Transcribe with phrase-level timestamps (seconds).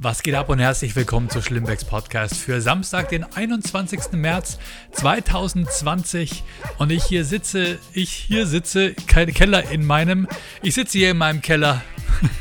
[0.00, 4.12] Was geht ab und herzlich willkommen zu Schlimmbecks Podcast für Samstag, den 21.
[4.12, 4.60] März
[4.92, 6.44] 2020.
[6.78, 10.28] Und ich hier sitze, ich hier sitze, kein Keller in meinem,
[10.62, 11.82] ich sitze hier in meinem Keller.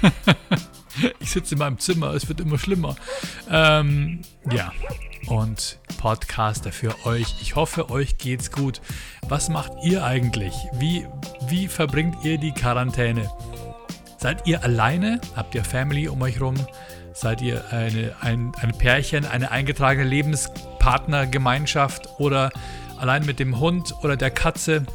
[1.20, 2.96] ich sitze in meinem Zimmer, es wird immer schlimmer.
[3.50, 4.22] Ähm,
[4.52, 4.72] ja,
[5.26, 7.42] und Podcaster für euch.
[7.42, 8.82] Ich hoffe, euch geht's gut.
[9.24, 10.54] Was macht ihr eigentlich?
[10.74, 11.08] Wie,
[11.48, 13.32] wie verbringt ihr die Quarantäne?
[14.20, 15.22] Seid ihr alleine?
[15.36, 16.56] Habt ihr Family um euch rum?
[17.20, 22.52] Seid ihr eine, ein, ein Pärchen, eine eingetragene Lebenspartnergemeinschaft oder
[23.00, 24.86] allein mit dem Hund oder der Katze?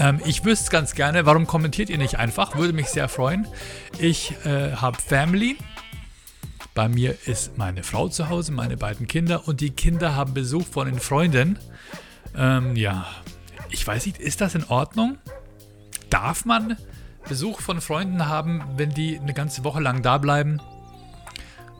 [0.00, 2.56] Ähm, ich wüsste ganz gerne, warum kommentiert ihr nicht einfach?
[2.56, 3.46] Würde mich sehr freuen.
[4.00, 5.56] Ich äh, habe Family.
[6.74, 10.66] Bei mir ist meine Frau zu Hause, meine beiden Kinder und die Kinder haben Besuch
[10.66, 11.56] von den Freunden.
[12.36, 13.06] Ähm, ja,
[13.70, 15.18] ich weiß nicht, ist das in Ordnung?
[16.10, 16.76] Darf man
[17.28, 20.60] Besuch von Freunden haben, wenn die eine ganze Woche lang da bleiben?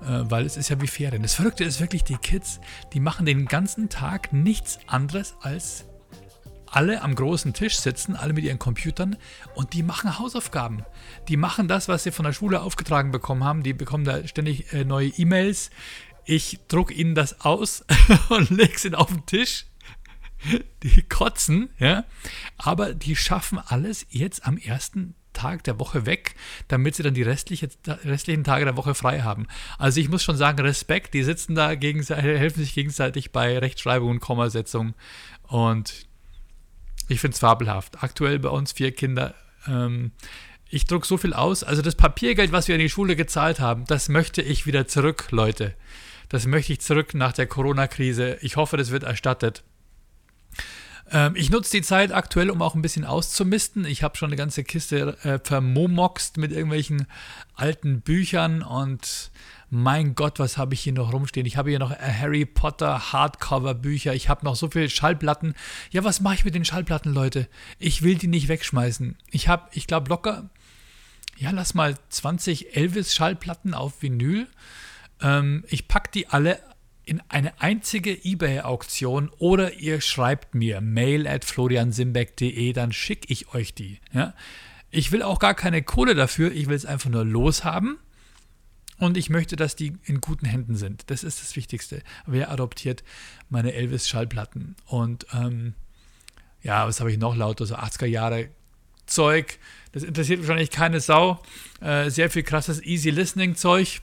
[0.02, 1.23] Äh, weil es ist ja wie Ferien.
[1.23, 2.60] Das Verrückte ist wirklich, die Kids,
[2.93, 5.85] die machen den ganzen Tag nichts anderes als
[6.66, 9.16] alle am großen Tisch sitzen, alle mit ihren Computern
[9.54, 10.85] und die machen Hausaufgaben.
[11.29, 13.62] Die machen das, was sie von der Schule aufgetragen bekommen haben.
[13.62, 15.71] Die bekommen da ständig äh, neue E-Mails.
[16.24, 17.84] Ich drucke ihnen das aus
[18.30, 19.66] und lege es ihnen auf den Tisch.
[20.82, 22.05] Die kotzen, ja.
[22.57, 26.35] Aber die schaffen alles jetzt am ersten Tag der Woche weg,
[26.69, 27.69] damit sie dann die restliche,
[28.05, 29.47] restlichen Tage der Woche frei haben.
[29.79, 34.21] Also ich muss schon sagen, Respekt, die sitzen da, helfen sich gegenseitig bei Rechtschreibung und
[34.21, 34.95] Kommasetzung
[35.49, 36.07] und
[37.09, 38.02] ich finde es fabelhaft.
[38.02, 39.35] Aktuell bei uns vier Kinder.
[39.66, 40.13] Ähm,
[40.69, 41.63] ich drucke so viel aus.
[41.63, 45.29] Also das Papiergeld, was wir in die Schule gezahlt haben, das möchte ich wieder zurück,
[45.30, 45.74] Leute.
[46.30, 48.39] Das möchte ich zurück nach der Corona-Krise.
[48.41, 49.65] Ich hoffe, das wird erstattet.
[51.13, 53.85] Ähm, ich nutze die Zeit aktuell, um auch ein bisschen auszumisten.
[53.85, 57.07] Ich habe schon eine ganze Kiste äh, vermomoxt mit irgendwelchen
[57.55, 59.30] alten Büchern und
[59.68, 61.46] mein Gott, was habe ich hier noch rumstehen?
[61.46, 64.15] Ich habe hier noch Harry Potter Hardcover-Bücher.
[64.15, 65.55] Ich habe noch so viele Schallplatten.
[65.91, 67.49] Ja, was mache ich mit den Schallplatten, Leute?
[67.79, 69.17] Ich will die nicht wegschmeißen.
[69.31, 70.50] Ich habe, ich glaube, locker,
[71.39, 74.47] ja, lass mal 20 Elvis-Schallplatten auf Vinyl.
[75.23, 76.59] Ähm, ich packe die alle
[77.05, 83.75] in eine einzige eBay-Auktion oder ihr schreibt mir mail at floriansimbeck.de, dann schicke ich euch
[83.75, 84.01] die.
[84.13, 84.35] Ja?
[84.91, 87.99] Ich will auch gar keine Kohle dafür, ich will es einfach nur loshaben
[88.99, 91.11] und ich möchte, dass die in guten Händen sind.
[91.11, 92.03] Das ist das Wichtigste.
[92.27, 93.03] Wer adoptiert
[93.49, 94.77] meine Elvis-Schallplatten?
[94.87, 95.75] Und ähm,
[96.62, 97.67] ja, was habe ich noch lauter?
[97.67, 98.51] So 80er Jahre
[99.07, 99.59] Zeug.
[99.91, 101.43] Das interessiert wahrscheinlich keine Sau.
[101.81, 104.03] Äh, sehr viel krasses Easy Listening Zeug.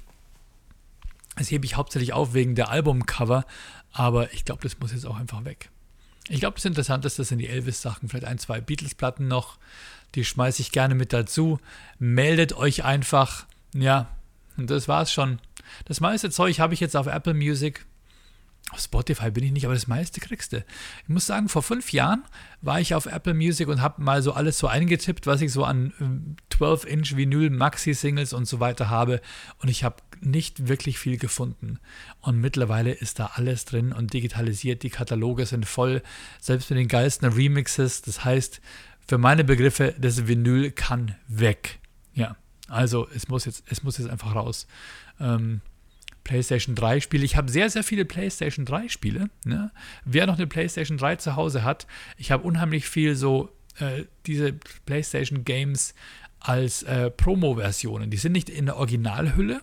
[1.40, 3.46] Das hebe ich hauptsächlich auf wegen der Albumcover,
[3.94, 5.70] aber ich glaube, das muss jetzt auch einfach weg.
[6.28, 9.58] Ich glaube, das Interessanteste sind die Elvis-Sachen, vielleicht ein, zwei Beatles-Platten noch.
[10.16, 11.60] Die schmeiße ich gerne mit dazu.
[11.98, 13.46] Meldet euch einfach.
[13.74, 14.10] Ja,
[14.58, 15.40] und das war's schon.
[15.86, 17.86] Das meiste Zeug habe ich jetzt auf Apple Music.
[18.72, 20.58] Auf Spotify bin ich nicht, aber das meiste kriegst du.
[21.04, 22.24] Ich muss sagen, vor fünf Jahren
[22.62, 25.64] war ich auf Apple Music und habe mal so alles so eingetippt, was ich so
[25.64, 29.22] an 12-Inch ähm, Vinyl, Maxi-Singles und so weiter habe.
[29.60, 31.80] Und ich habe nicht wirklich viel gefunden.
[32.22, 34.84] Und mittlerweile ist da alles drin und digitalisiert.
[34.84, 36.04] Die Kataloge sind voll,
[36.40, 38.04] selbst mit den geilsten Remixes.
[38.04, 38.62] Das heißt,
[39.08, 41.80] für meine Begriffe, das Vinyl kann weg.
[42.14, 42.36] Ja,
[42.68, 44.68] also es muss jetzt, es muss jetzt einfach raus.
[45.20, 45.62] Ähm,
[46.30, 47.26] PlayStation 3 Spiele.
[47.26, 49.32] Ich habe sehr, sehr viele PlayStation 3 Spiele.
[49.46, 49.72] Ne?
[50.06, 54.54] Wer noch eine PlayStation 3 zu Hause hat, ich habe unheimlich viel so äh, diese
[54.86, 55.96] PlayStation Games
[56.40, 58.12] als äh, Promo-Versionen.
[58.12, 59.62] Die sind nicht in der Originalhülle,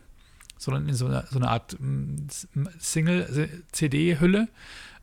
[0.59, 2.27] sondern in so einer, so einer Art mm,
[2.81, 4.49] Single-CD-Hülle.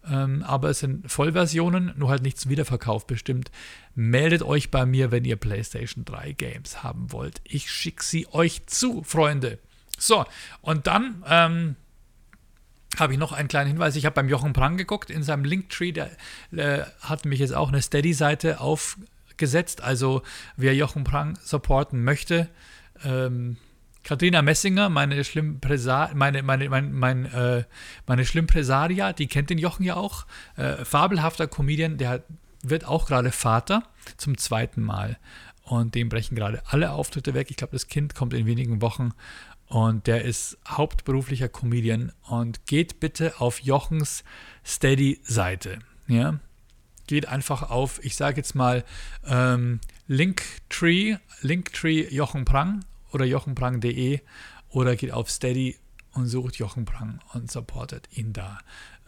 [0.05, 3.51] Ähm, aber es sind Vollversionen, nur halt nicht zum Wiederverkauf bestimmt.
[3.95, 7.39] Meldet euch bei mir, wenn ihr PlayStation 3 Games haben wollt.
[7.45, 9.59] Ich schicke sie euch zu, Freunde.
[9.97, 10.25] So,
[10.61, 11.75] und dann ähm,
[12.99, 13.95] habe ich noch einen kleinen Hinweis.
[13.95, 15.91] Ich habe beim Jochen Prang geguckt in seinem Linktree.
[15.91, 16.11] Der
[16.51, 19.81] äh, hat mich jetzt auch eine Steady-Seite aufgesetzt.
[19.81, 20.21] Also,
[20.57, 22.49] wer Jochen Prang supporten möchte,
[23.03, 23.57] ähm,
[24.03, 27.63] Katrina Messinger, meine Schlimmpresa meine, meine, mein, mein, äh,
[28.05, 30.25] meine Schlimmpresaria, die kennt den Jochen ja auch.
[30.57, 32.23] Äh, fabelhafter Comedian, der
[32.61, 33.83] wird auch gerade Vater
[34.17, 35.17] zum zweiten Mal.
[35.63, 37.49] Und dem brechen gerade alle Auftritte weg.
[37.49, 39.13] Ich glaube, das Kind kommt in wenigen Wochen.
[39.73, 42.11] Und der ist hauptberuflicher Comedian.
[42.27, 44.23] Und geht bitte auf Jochens
[44.63, 45.79] Steady-Seite.
[46.07, 46.39] Ja?
[47.07, 48.83] Geht einfach auf, ich sage jetzt mal,
[49.25, 54.19] ähm, Linktree, Linktree Jochen Prang oder jochenprang.de
[54.69, 55.75] oder geht auf Steady
[56.11, 58.59] und sucht Jochen Prang und supportet ihn da.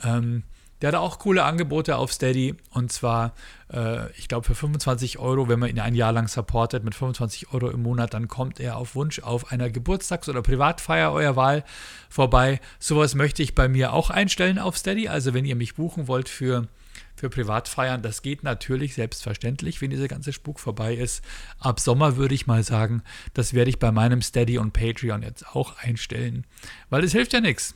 [0.01, 0.41] Ähm,
[0.81, 2.55] Der hat auch coole Angebote auf Steady.
[2.71, 3.33] Und zwar,
[3.71, 7.53] äh, ich glaube, für 25 Euro, wenn man ihn ein Jahr lang supportet, mit 25
[7.53, 11.63] Euro im Monat, dann kommt er auf Wunsch auf einer Geburtstags- oder Privatfeier eurer Wahl
[12.09, 12.59] vorbei.
[12.79, 15.07] Sowas möchte ich bei mir auch einstellen auf Steady.
[15.07, 16.67] Also, wenn ihr mich buchen wollt für
[17.15, 18.01] für Privatfeiern.
[18.01, 21.23] Das geht natürlich selbstverständlich, wenn dieser ganze Spuk vorbei ist.
[21.59, 25.47] Ab Sommer würde ich mal sagen, das werde ich bei meinem Steady und Patreon jetzt
[25.55, 26.45] auch einstellen,
[26.89, 27.73] weil es hilft ja nichts.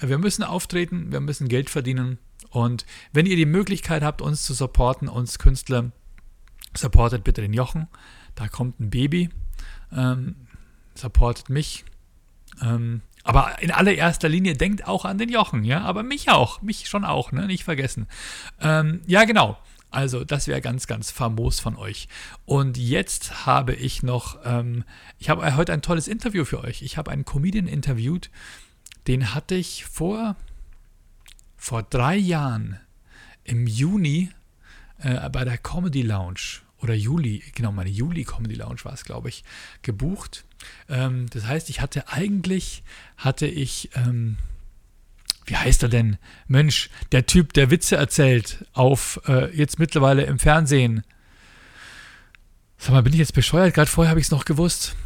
[0.00, 2.18] Wir müssen auftreten, wir müssen Geld verdienen
[2.54, 5.90] und wenn ihr die Möglichkeit habt, uns zu supporten, uns Künstler,
[6.72, 7.88] supportet bitte den Jochen.
[8.36, 9.28] Da kommt ein Baby.
[9.92, 10.36] Ähm,
[10.94, 11.84] supportet mich.
[12.62, 16.88] Ähm, aber in allererster Linie denkt auch an den Jochen, ja, aber mich auch, mich
[16.88, 18.06] schon auch, ne, nicht vergessen.
[18.60, 19.58] Ähm, ja, genau.
[19.90, 22.06] Also, das wäre ganz, ganz famos von euch.
[22.44, 24.84] Und jetzt habe ich noch, ähm,
[25.18, 26.82] ich habe heute ein tolles Interview für euch.
[26.82, 28.30] Ich habe einen Comedian interviewt,
[29.08, 30.36] den hatte ich vor,
[31.64, 32.78] vor drei Jahren
[33.42, 34.28] im Juni
[34.98, 39.30] äh, bei der Comedy Lounge oder Juli, genau, meine Juli Comedy Lounge war es, glaube
[39.30, 39.44] ich,
[39.80, 40.44] gebucht.
[40.90, 42.82] Ähm, das heißt, ich hatte eigentlich,
[43.16, 44.36] hatte ich, ähm,
[45.46, 46.18] wie heißt er denn?
[46.48, 51.02] Mensch, der Typ, der Witze erzählt, auf äh, jetzt mittlerweile im Fernsehen.
[52.76, 53.72] Sag mal, bin ich jetzt bescheuert?
[53.72, 54.96] Gerade vorher habe ich es noch gewusst.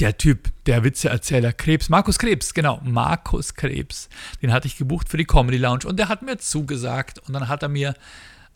[0.00, 4.08] Der Typ, der Witzeerzähler, Krebs, Markus Krebs, genau, Markus Krebs,
[4.42, 7.48] den hatte ich gebucht für die Comedy Lounge und der hat mir zugesagt und dann
[7.48, 7.94] hat er mir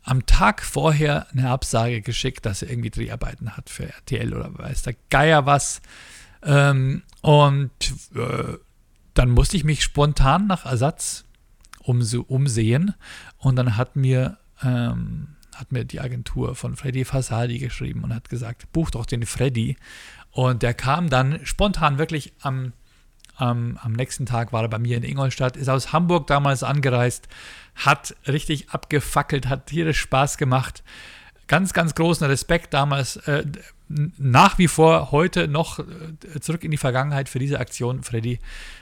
[0.05, 4.82] am Tag vorher eine Absage geschickt, dass er irgendwie Dreharbeiten hat für RTL oder weiß
[4.82, 5.81] der Geier was.
[6.43, 7.70] Ähm, und
[8.14, 8.58] äh,
[9.14, 11.25] dann musste ich mich spontan nach Ersatz
[11.81, 12.94] umse umsehen.
[13.38, 18.28] Und dann hat mir, ähm, hat mir die Agentur von Freddy Fasadi geschrieben und hat
[18.28, 19.76] gesagt, buch doch den Freddy.
[20.32, 22.73] Und der kam dann spontan wirklich am
[23.40, 27.29] ähm, am nächsten Tag war er bei mir in Ingolstadt, ist aus Hamburg damals angereist,
[27.75, 30.82] hat richtig abgefackelt, hat tierisch Spaß gemacht.
[31.49, 33.44] Ganz, ganz großen Respekt damals, äh,
[33.88, 38.38] nach wie vor heute noch äh, zurück in die Vergangenheit für diese Aktion, Freddy.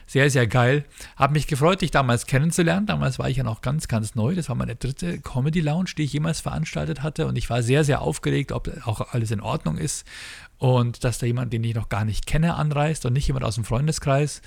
[0.06, 0.84] Sehr, sehr geil.
[1.16, 2.86] Habe mich gefreut, dich damals kennenzulernen.
[2.86, 4.34] Damals war ich ja noch ganz, ganz neu.
[4.34, 7.26] Das war meine dritte Comedy Lounge, die ich jemals veranstaltet hatte.
[7.26, 10.04] Und ich war sehr, sehr aufgeregt, ob auch alles in Ordnung ist
[10.60, 13.54] und dass da jemand, den ich noch gar nicht kenne, anreist und nicht jemand aus
[13.54, 14.42] dem Freundeskreis,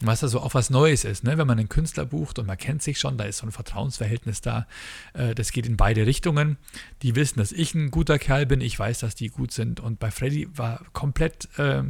[0.00, 1.38] was da so auch was Neues ist, ne?
[1.38, 4.40] wenn man einen Künstler bucht und man kennt sich schon, da ist so ein Vertrauensverhältnis
[4.40, 4.66] da,
[5.12, 6.58] äh, das geht in beide Richtungen.
[7.02, 10.00] Die wissen, dass ich ein guter Kerl bin, ich weiß, dass die gut sind und
[10.00, 11.84] bei Freddy war komplett, äh,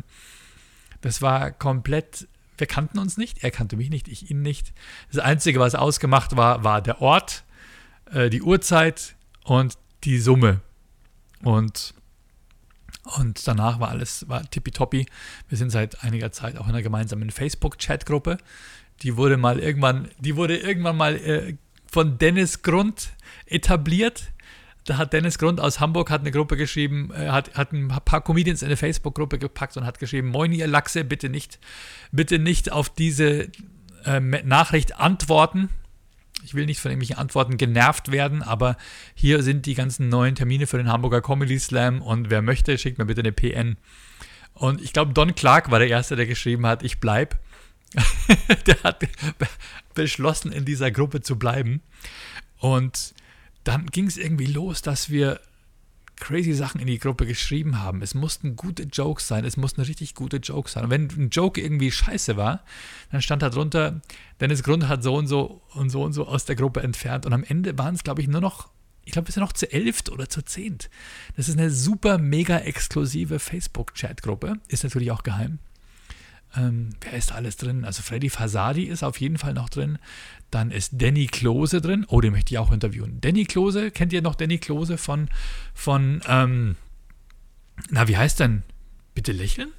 [1.01, 2.29] das war komplett,
[2.59, 4.75] wir kannten uns nicht, er kannte mich nicht, ich ihn nicht.
[5.11, 7.45] Das Einzige, was ausgemacht war, war der Ort,
[8.13, 10.61] äh, die Uhrzeit und die Summe.
[11.43, 11.95] Und
[13.05, 15.07] und danach war alles war tippitoppi.
[15.49, 18.39] Wir sind seit einiger Zeit auch in einer gemeinsamen Facebook-Chat-Gruppe.
[19.03, 21.57] Die wurde mal irgendwann, die wurde irgendwann mal äh,
[21.91, 23.11] von Dennis Grund
[23.47, 24.33] etabliert.
[24.85, 28.23] Da hat Dennis Grund aus Hamburg hat eine Gruppe geschrieben, äh, hat, hat ein paar
[28.23, 31.59] Comedians in eine Facebook-Gruppe gepackt und hat geschrieben: Moin, ihr Lachse, bitte nicht,
[32.11, 33.49] bitte nicht auf diese
[34.05, 35.69] äh, Nachricht antworten.
[36.45, 38.77] Ich will nicht von irgendwelchen Antworten genervt werden, aber
[39.15, 42.99] hier sind die ganzen neuen Termine für den Hamburger Comedy Slam und wer möchte, schickt
[42.99, 43.77] mir bitte eine PN.
[44.53, 47.39] Und ich glaube, Don Clark war der Erste, der geschrieben hat, ich bleib.
[48.67, 49.03] der hat
[49.95, 51.81] beschlossen, in dieser Gruppe zu bleiben.
[52.59, 53.15] Und
[53.65, 55.41] dann ging es irgendwie los, dass wir
[56.17, 58.03] crazy Sachen in die Gruppe geschrieben haben.
[58.03, 60.85] Es mussten gute Jokes sein, es mussten richtig gute Jokes sein.
[60.85, 62.65] Und wenn ein Joke irgendwie scheiße war,
[63.11, 64.01] dann stand da drunter,
[64.41, 67.27] Dennis Grund hat so und so und so und so aus der Gruppe entfernt.
[67.27, 68.69] Und am Ende waren es, glaube ich, nur noch,
[69.05, 70.91] ich glaube, wir sind noch zu elft oder zu zehnt.
[71.37, 74.55] Das ist eine super, mega exklusive Facebook-Chat-Gruppe.
[74.69, 75.59] Ist natürlich auch geheim.
[76.57, 77.85] Ähm, wer ist alles drin?
[77.85, 79.99] Also Freddy Fasadi ist auf jeden Fall noch drin.
[80.51, 82.05] Dann ist Danny Klose drin.
[82.09, 83.21] Oh, den möchte ich auch interviewen.
[83.21, 85.29] Danny Klose, kennt ihr noch Danny Klose von,
[85.75, 86.77] von ähm,
[87.91, 88.63] na, wie heißt denn?
[89.15, 89.73] Bitte lächeln?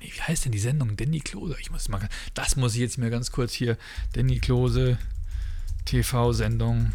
[0.00, 0.96] Nee, wie heißt denn die Sendung?
[0.96, 1.56] Danny Klose.
[1.60, 3.76] Ich muss mal, das muss ich jetzt mir ganz kurz hier.
[4.12, 4.98] Danny Klose,
[5.84, 6.92] TV-Sendung.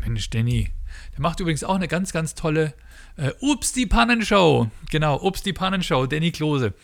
[0.00, 0.70] Mensch, Danny.
[1.12, 2.74] Der macht übrigens auch eine ganz, ganz tolle
[3.16, 4.70] äh, Ups, die Pannenshow.
[4.90, 6.74] Genau, Ups, die Pannenshow, Danny Klose.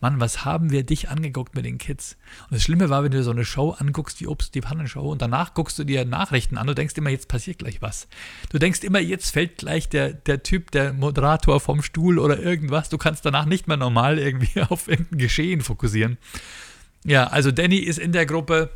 [0.00, 2.16] Mann, was haben wir dich angeguckt mit den Kids?
[2.44, 5.22] Und das Schlimme war, wenn du so eine Show anguckst wie Ups, die Pannenshow und
[5.22, 8.08] danach guckst du dir Nachrichten an, du denkst immer, jetzt passiert gleich was.
[8.50, 12.88] Du denkst immer, jetzt fällt gleich der, der Typ, der Moderator vom Stuhl oder irgendwas.
[12.88, 16.18] Du kannst danach nicht mehr normal irgendwie auf irgendein Geschehen fokussieren.
[17.04, 18.70] Ja, also Danny ist in der Gruppe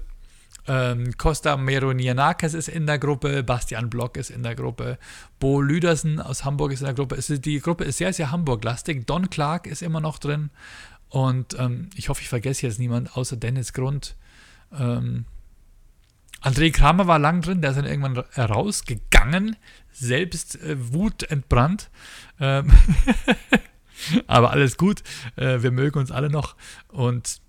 [0.69, 4.99] ähm, Costa Meronianakis ist in der Gruppe, Bastian Block ist in der Gruppe,
[5.41, 7.15] Bo Lüdersen aus Hamburg ist in der Gruppe.
[7.17, 9.07] Ist, die Gruppe ist sehr, sehr Hamburg-lastig.
[9.07, 10.51] Don Clark ist immer noch drin.
[11.09, 14.15] Und ähm, ich hoffe, ich vergesse jetzt niemand außer Dennis Grund.
[14.79, 15.25] Ähm,
[16.43, 19.57] André Kramer war lang drin, der ist dann irgendwann rausgegangen,
[19.91, 21.91] selbst äh, wutentbrannt.
[22.39, 22.71] Ähm
[24.29, 25.03] Aber alles gut,
[25.37, 26.55] äh, wir mögen uns alle noch
[26.89, 27.41] und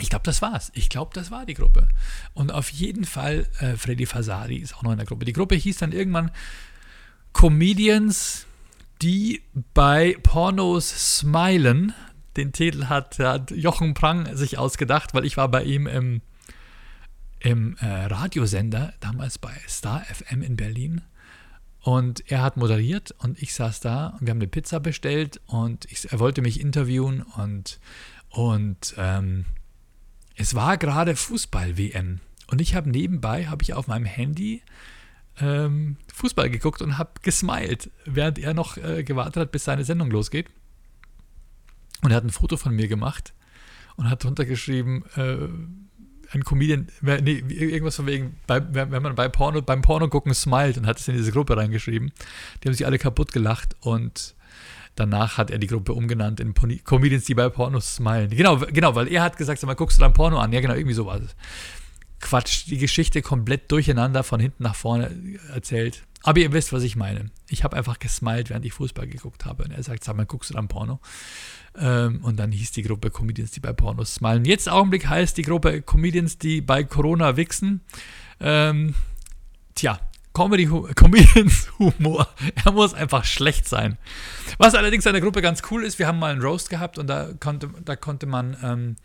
[0.00, 0.70] ich glaube, das war's.
[0.74, 1.88] Ich glaube, das war die Gruppe.
[2.34, 5.24] Und auf jeden Fall, äh, Freddy Fasari ist auch noch in der Gruppe.
[5.24, 6.30] Die Gruppe hieß dann irgendwann
[7.32, 8.46] Comedians,
[9.02, 9.42] die
[9.74, 11.94] bei Pornos smilen.
[12.36, 16.22] Den Titel hat, hat Jochen Prang sich ausgedacht, weil ich war bei ihm im,
[17.40, 21.02] im äh, Radiosender, damals bei Star FM in Berlin.
[21.80, 25.84] Und er hat moderiert und ich saß da und wir haben eine Pizza bestellt und
[25.90, 27.78] ich, er wollte mich interviewen und,
[28.30, 29.46] und ähm,
[30.38, 32.20] es war gerade Fußball-WM.
[32.46, 34.62] Und ich habe nebenbei, habe ich auf meinem Handy
[35.40, 40.10] ähm, Fußball geguckt und habe gesmiled, während er noch äh, gewartet hat, bis seine Sendung
[40.10, 40.46] losgeht.
[42.02, 43.34] Und er hat ein Foto von mir gemacht
[43.96, 45.48] und hat drunter geschrieben, äh,
[46.30, 50.76] ein Comedian, nee, irgendwas von wegen, bei, wenn man bei Porno, beim Porno gucken smilet
[50.78, 52.12] und hat es in diese Gruppe reingeschrieben.
[52.62, 54.36] Die haben sich alle kaputt gelacht und
[54.98, 58.30] danach hat er die Gruppe umgenannt in Comedians, die bei Pornos smilen.
[58.30, 60.52] Genau, genau, weil er hat gesagt, sag mal, guckst du dein Porno an?
[60.52, 61.22] Ja, genau, irgendwie sowas.
[62.20, 66.02] Quatsch, die Geschichte komplett durcheinander von hinten nach vorne erzählt.
[66.22, 67.30] Aber ihr wisst, was ich meine.
[67.48, 69.64] Ich habe einfach gesmiled, während ich Fußball geguckt habe.
[69.64, 71.00] Und er sagt, sag mal, guckst du dann Porno?
[71.78, 74.44] Ähm, und dann hieß die Gruppe Comedians, die bei Pornos smilen.
[74.44, 77.82] Jetzt Augenblick heißt die Gruppe Comedians, die bei Corona wichsen.
[78.40, 78.94] Ähm,
[79.74, 80.00] tja,
[80.38, 82.28] Comedy, Comedians Humor.
[82.64, 83.98] Er muss einfach schlecht sein.
[84.56, 87.08] Was allerdings an der Gruppe ganz cool ist, wir haben mal einen Roast gehabt und
[87.08, 88.96] da konnte, da konnte man ähm,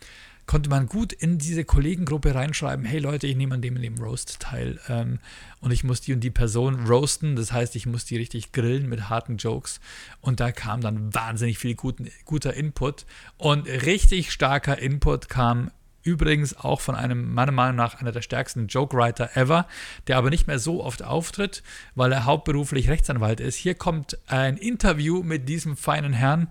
[0.46, 4.40] konnte man gut in diese Kollegengruppe reinschreiben, hey Leute, ich nehme an dem, dem Roast
[4.40, 5.18] teil ähm,
[5.60, 8.88] und ich muss die und die Person roasten, das heißt, ich muss die richtig grillen
[8.88, 9.80] mit harten Jokes
[10.20, 13.06] und da kam dann wahnsinnig viel guten, guter Input
[13.38, 15.70] und richtig starker Input kam
[16.04, 19.66] übrigens auch von einem, meiner Meinung nach, einer der stärksten Joke-Writer ever,
[20.06, 21.62] der aber nicht mehr so oft auftritt,
[21.94, 23.56] weil er hauptberuflich Rechtsanwalt ist.
[23.56, 26.48] Hier kommt ein Interview mit diesem feinen Herrn,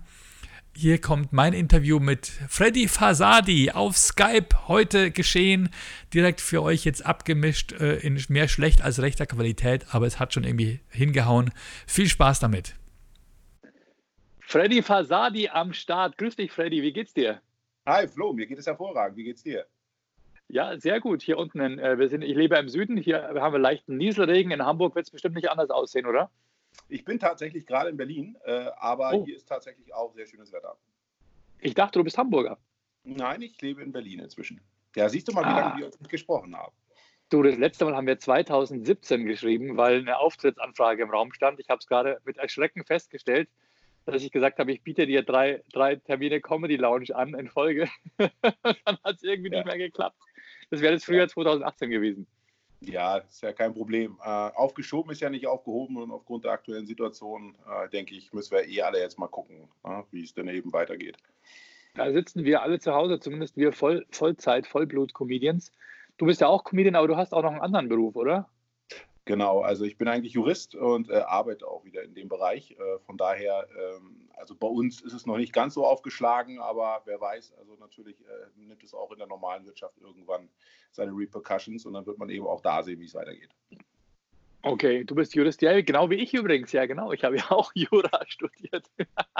[0.76, 5.68] hier kommt mein Interview mit Freddy Fasadi auf Skype heute geschehen.
[6.12, 10.34] Direkt für euch jetzt abgemischt äh, in mehr schlecht als rechter Qualität, aber es hat
[10.34, 11.52] schon irgendwie hingehauen.
[11.86, 12.74] Viel Spaß damit.
[14.40, 16.18] Freddy Fasadi am Start.
[16.18, 16.82] Grüß dich, Freddy.
[16.82, 17.40] Wie geht's dir?
[17.86, 18.32] Hi, Flo.
[18.32, 19.18] Mir geht es hervorragend.
[19.18, 19.66] Wie geht's dir?
[20.48, 21.20] Ja, sehr gut.
[21.20, 22.96] Hier unten, in, äh, wir sind, ich lebe im Süden.
[22.96, 24.52] Hier haben wir leichten Nieselregen.
[24.52, 26.30] In Hamburg wird es bestimmt nicht anders aussehen, oder?
[26.88, 29.24] Ich bin tatsächlich gerade in Berlin, äh, aber oh.
[29.26, 30.76] hier ist tatsächlich auch sehr schönes Wetter.
[31.60, 32.58] Ich dachte, du bist Hamburger.
[33.04, 34.62] Nein, ich lebe in Berlin inzwischen.
[34.96, 35.60] Ja, siehst du mal, wie ah.
[35.60, 36.74] lange wir uns nicht gesprochen haben.
[37.28, 41.60] Du, das letzte Mal haben wir 2017 geschrieben, weil eine Auftrittsanfrage im Raum stand.
[41.60, 43.48] Ich habe es gerade mit Erschrecken festgestellt,
[44.06, 47.88] dass ich gesagt habe, ich biete dir drei, drei Termine Comedy Lounge an in Folge.
[48.18, 49.58] Dann hat es irgendwie ja.
[49.58, 50.16] nicht mehr geklappt.
[50.70, 52.26] Das wäre das Frühjahr 2018 gewesen.
[52.80, 54.18] Ja, ist ja kein Problem.
[54.22, 58.52] Äh, aufgeschoben ist ja nicht aufgehoben und aufgrund der aktuellen Situation, äh, denke ich, müssen
[58.52, 61.16] wir eh alle jetzt mal gucken, äh, wie es denn eben weitergeht.
[61.94, 65.72] Da sitzen wir alle zu Hause, zumindest wir Voll, Vollzeit, Vollblut-Comedians.
[66.18, 68.48] Du bist ja auch Comedian, aber du hast auch noch einen anderen Beruf, oder?
[69.26, 72.72] Genau, also ich bin eigentlich Jurist und äh, arbeite auch wieder in dem Bereich.
[72.72, 77.00] Äh, von daher, ähm, also bei uns ist es noch nicht ganz so aufgeschlagen, aber
[77.06, 80.50] wer weiß, also natürlich äh, nimmt es auch in der normalen Wirtschaft irgendwann
[80.92, 83.50] seine Repercussions und dann wird man eben auch da sehen, wie es weitergeht.
[84.60, 87.12] Okay, du bist Jurist, ja, genau wie ich übrigens, ja genau.
[87.12, 88.90] Ich habe ja auch Jura studiert.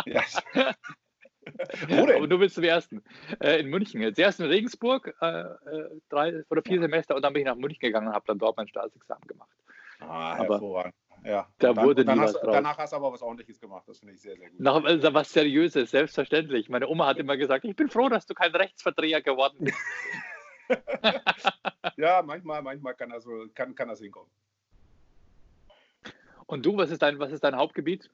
[0.07, 0.23] Ja.
[1.89, 2.17] Wo denn?
[2.17, 3.03] Aber du bist zum ersten.
[3.41, 4.01] Äh, in München.
[4.01, 6.83] Jetzt erst in Regensburg, äh, äh drei oder vier ja.
[6.83, 9.51] Semester und dann bin ich nach München gegangen und habe dann dort mein Staatsexamen gemacht.
[10.01, 10.95] Ah, hervorragend.
[11.25, 11.49] Ja.
[11.59, 13.85] Da dann, wurde dann hast, danach hast du aber was Ordentliches gemacht.
[13.87, 14.61] Das finde ich sehr, sehr gut.
[14.61, 16.69] Nach, also was Seriöses, selbstverständlich.
[16.69, 19.79] Meine Oma hat immer gesagt, ich bin froh, dass du kein Rechtsverdreher geworden bist.
[21.97, 24.31] ja, manchmal, manchmal kann das, kann, kann das hinkommen.
[26.47, 28.11] Und du, was ist dein, was ist dein Hauptgebiet?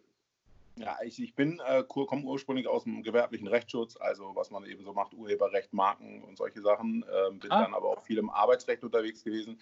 [0.77, 4.85] Ja, ich, ich bin, äh, komme ursprünglich aus dem gewerblichen Rechtsschutz, also was man eben
[4.85, 7.05] so macht, Urheberrecht, Marken und solche Sachen.
[7.29, 7.63] Ähm, bin ah.
[7.63, 9.61] dann aber auch viel im Arbeitsrecht unterwegs gewesen.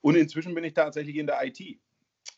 [0.00, 1.60] Und inzwischen bin ich tatsächlich in der IT.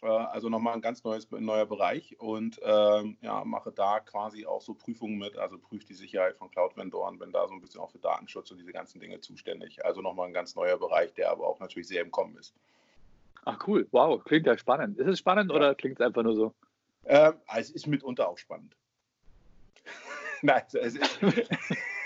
[0.03, 4.63] Äh, also nochmal ein ganz neues, neuer Bereich und ähm, ja, mache da quasi auch
[4.63, 7.91] so Prüfungen mit, also prüft die Sicherheit von Cloud-Vendoren, bin da so ein bisschen auch
[7.91, 9.85] für Datenschutz und diese ganzen Dinge zuständig.
[9.85, 12.55] Also nochmal ein ganz neuer Bereich, der aber auch natürlich sehr im Kommen ist.
[13.45, 14.99] Ach cool, wow, klingt ja spannend.
[14.99, 15.57] Ist es spannend ja.
[15.57, 16.55] oder klingt es einfach nur so?
[17.05, 18.77] Ähm, es ist mitunter auch spannend.
[20.43, 21.21] Nein, es ist.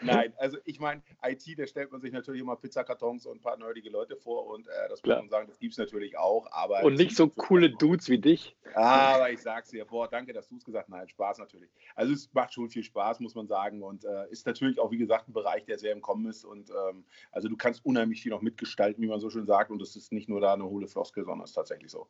[0.00, 3.56] Nein, also ich meine, IT, da stellt man sich natürlich immer Pizzakartons und ein paar
[3.56, 6.46] nerdige Leute vor und äh, das muss man sagen, das gibt es natürlich auch.
[6.52, 8.56] Aber und nicht so coole Dudes wie dich.
[8.74, 10.94] Aber ich sag's dir, boah, danke, dass du es gesagt hast.
[10.94, 11.70] Nein, Spaß natürlich.
[11.94, 13.82] Also es macht schon viel Spaß, muss man sagen.
[13.82, 16.44] Und äh, ist natürlich auch, wie gesagt, ein Bereich, der sehr im Kommen ist.
[16.44, 19.70] Und ähm, also du kannst unheimlich viel noch mitgestalten, wie man so schön sagt.
[19.70, 22.08] Und es ist nicht nur da eine hohle Floskel, sondern es ist tatsächlich so.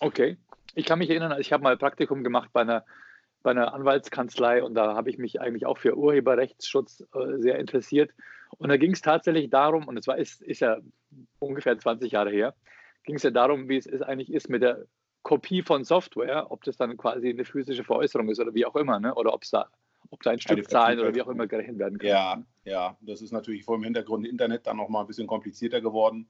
[0.00, 0.36] Okay.
[0.74, 2.84] Ich kann mich erinnern, ich habe mal ein Praktikum gemacht bei einer
[3.44, 8.10] bei einer Anwaltskanzlei und da habe ich mich eigentlich auch für Urheberrechtsschutz äh, sehr interessiert.
[8.56, 10.78] Und da ging es tatsächlich darum, und es war, ist, ist ja
[11.38, 12.54] ungefähr 20 Jahre her,
[13.04, 14.86] ging es ja darum, wie es ist, eigentlich ist mit der
[15.22, 18.98] Kopie von Software, ob das dann quasi eine physische Veräußerung ist oder wie auch immer,
[18.98, 19.14] ne?
[19.14, 19.68] oder ob es da
[20.10, 22.08] ob da ein Stückzahlen oder wie auch immer gerechnet werden kann.
[22.08, 26.28] Ja, ja, das ist natürlich vor dem Hintergrund Internet dann nochmal ein bisschen komplizierter geworden.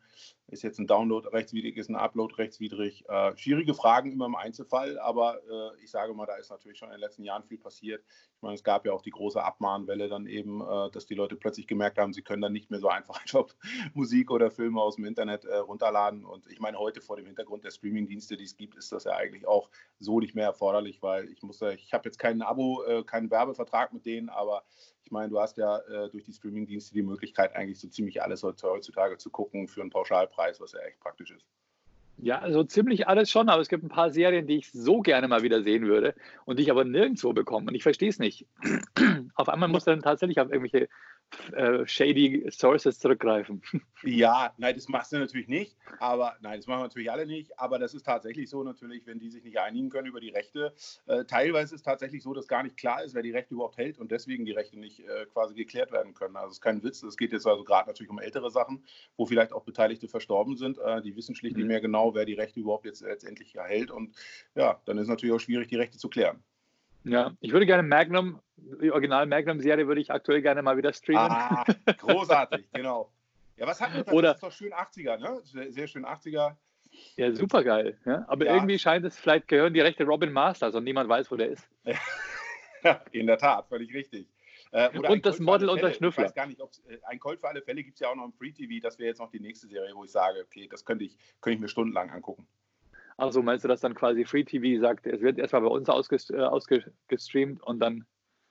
[0.49, 3.09] Ist jetzt ein Download rechtswidrig, ist ein Upload rechtswidrig.
[3.09, 6.89] Äh, schwierige Fragen immer im Einzelfall, aber äh, ich sage mal, da ist natürlich schon
[6.89, 8.03] in den letzten Jahren viel passiert.
[8.37, 11.37] Ich meine, es gab ja auch die große Abmahnwelle dann eben, äh, dass die Leute
[11.37, 13.21] plötzlich gemerkt haben, sie können dann nicht mehr so einfach
[13.95, 16.25] Musik oder Filme aus dem Internet äh, runterladen.
[16.25, 19.13] Und ich meine, heute vor dem Hintergrund der Streamingdienste, die es gibt, ist das ja
[19.13, 23.05] eigentlich auch so nicht mehr erforderlich, weil ich muss, ich habe jetzt kein Abo, äh,
[23.05, 24.65] keinen Werbevertrag mit denen, aber
[25.05, 28.43] ich meine, du hast ja äh, durch die Streamingdienste die Möglichkeit, eigentlich so ziemlich alles
[28.43, 31.45] heutzutage zu gucken für einen Pauschalpreis, was ja echt praktisch ist.
[32.17, 35.27] Ja, also ziemlich alles schon, aber es gibt ein paar Serien, die ich so gerne
[35.29, 37.69] mal wieder sehen würde und die ich aber nirgendwo bekomme.
[37.69, 38.47] Und ich verstehe es nicht.
[39.35, 40.89] auf einmal muss dann tatsächlich auf irgendwelche
[41.53, 43.63] äh, shady Sources zurückgreifen.
[44.07, 45.79] Ja, nein, das machst du natürlich nicht.
[45.99, 47.59] Aber nein, das machen wir natürlich alle nicht.
[47.59, 50.75] Aber das ist tatsächlich so natürlich, wenn die sich nicht einigen können über die Rechte.
[51.07, 53.79] Äh, teilweise ist es tatsächlich so, dass gar nicht klar ist, wer die Rechte überhaupt
[53.79, 56.37] hält und deswegen die Rechte nicht äh, quasi geklärt werden können.
[56.37, 57.03] Also es ist kein Witz.
[57.03, 58.85] Es geht jetzt also gerade natürlich um ältere Sachen,
[59.17, 60.77] wo vielleicht auch Beteiligte verstorben sind.
[60.77, 61.63] Äh, die wissen schlicht mhm.
[61.63, 63.91] nicht mehr genau, wer die Rechte überhaupt jetzt letztendlich erhält.
[63.91, 64.15] Und
[64.55, 66.45] ja, dann ist es natürlich auch schwierig, die Rechte zu klären.
[67.05, 71.31] Ja, ich würde gerne Magnum, die Original Magnum-Serie würde ich aktuell gerne mal wieder streamen.
[71.31, 71.65] Ah,
[71.99, 73.13] großartig, genau.
[73.57, 75.41] Ja, was hat man Oder, Das ist doch schön 80er, ne?
[75.45, 76.57] Sehr, sehr schön 80er.
[77.17, 77.99] Ja, super geil.
[78.05, 78.25] Ja?
[78.29, 78.55] Aber ja.
[78.55, 81.69] irgendwie scheint es, vielleicht gehören die Rechte Robin Masters und niemand weiß, wo der ist.
[82.83, 84.29] Ja, in der Tat, völlig richtig.
[84.71, 86.25] Äh, und das Model und der Schnüffler.
[86.25, 88.15] Ich weiß gar nicht, ob äh, ein Colt für alle Fälle gibt es ja auch
[88.15, 88.83] noch im Free TV.
[88.83, 91.55] Das wäre jetzt noch die nächste Serie, wo ich sage, okay, das könnte ich, könnte
[91.55, 92.47] ich mir stundenlang angucken.
[93.17, 96.41] Also meinst du, dass dann quasi Free TV sagt, es wird erstmal bei uns ausgestreamt
[96.41, 98.05] äh, ausgestreamt und dann.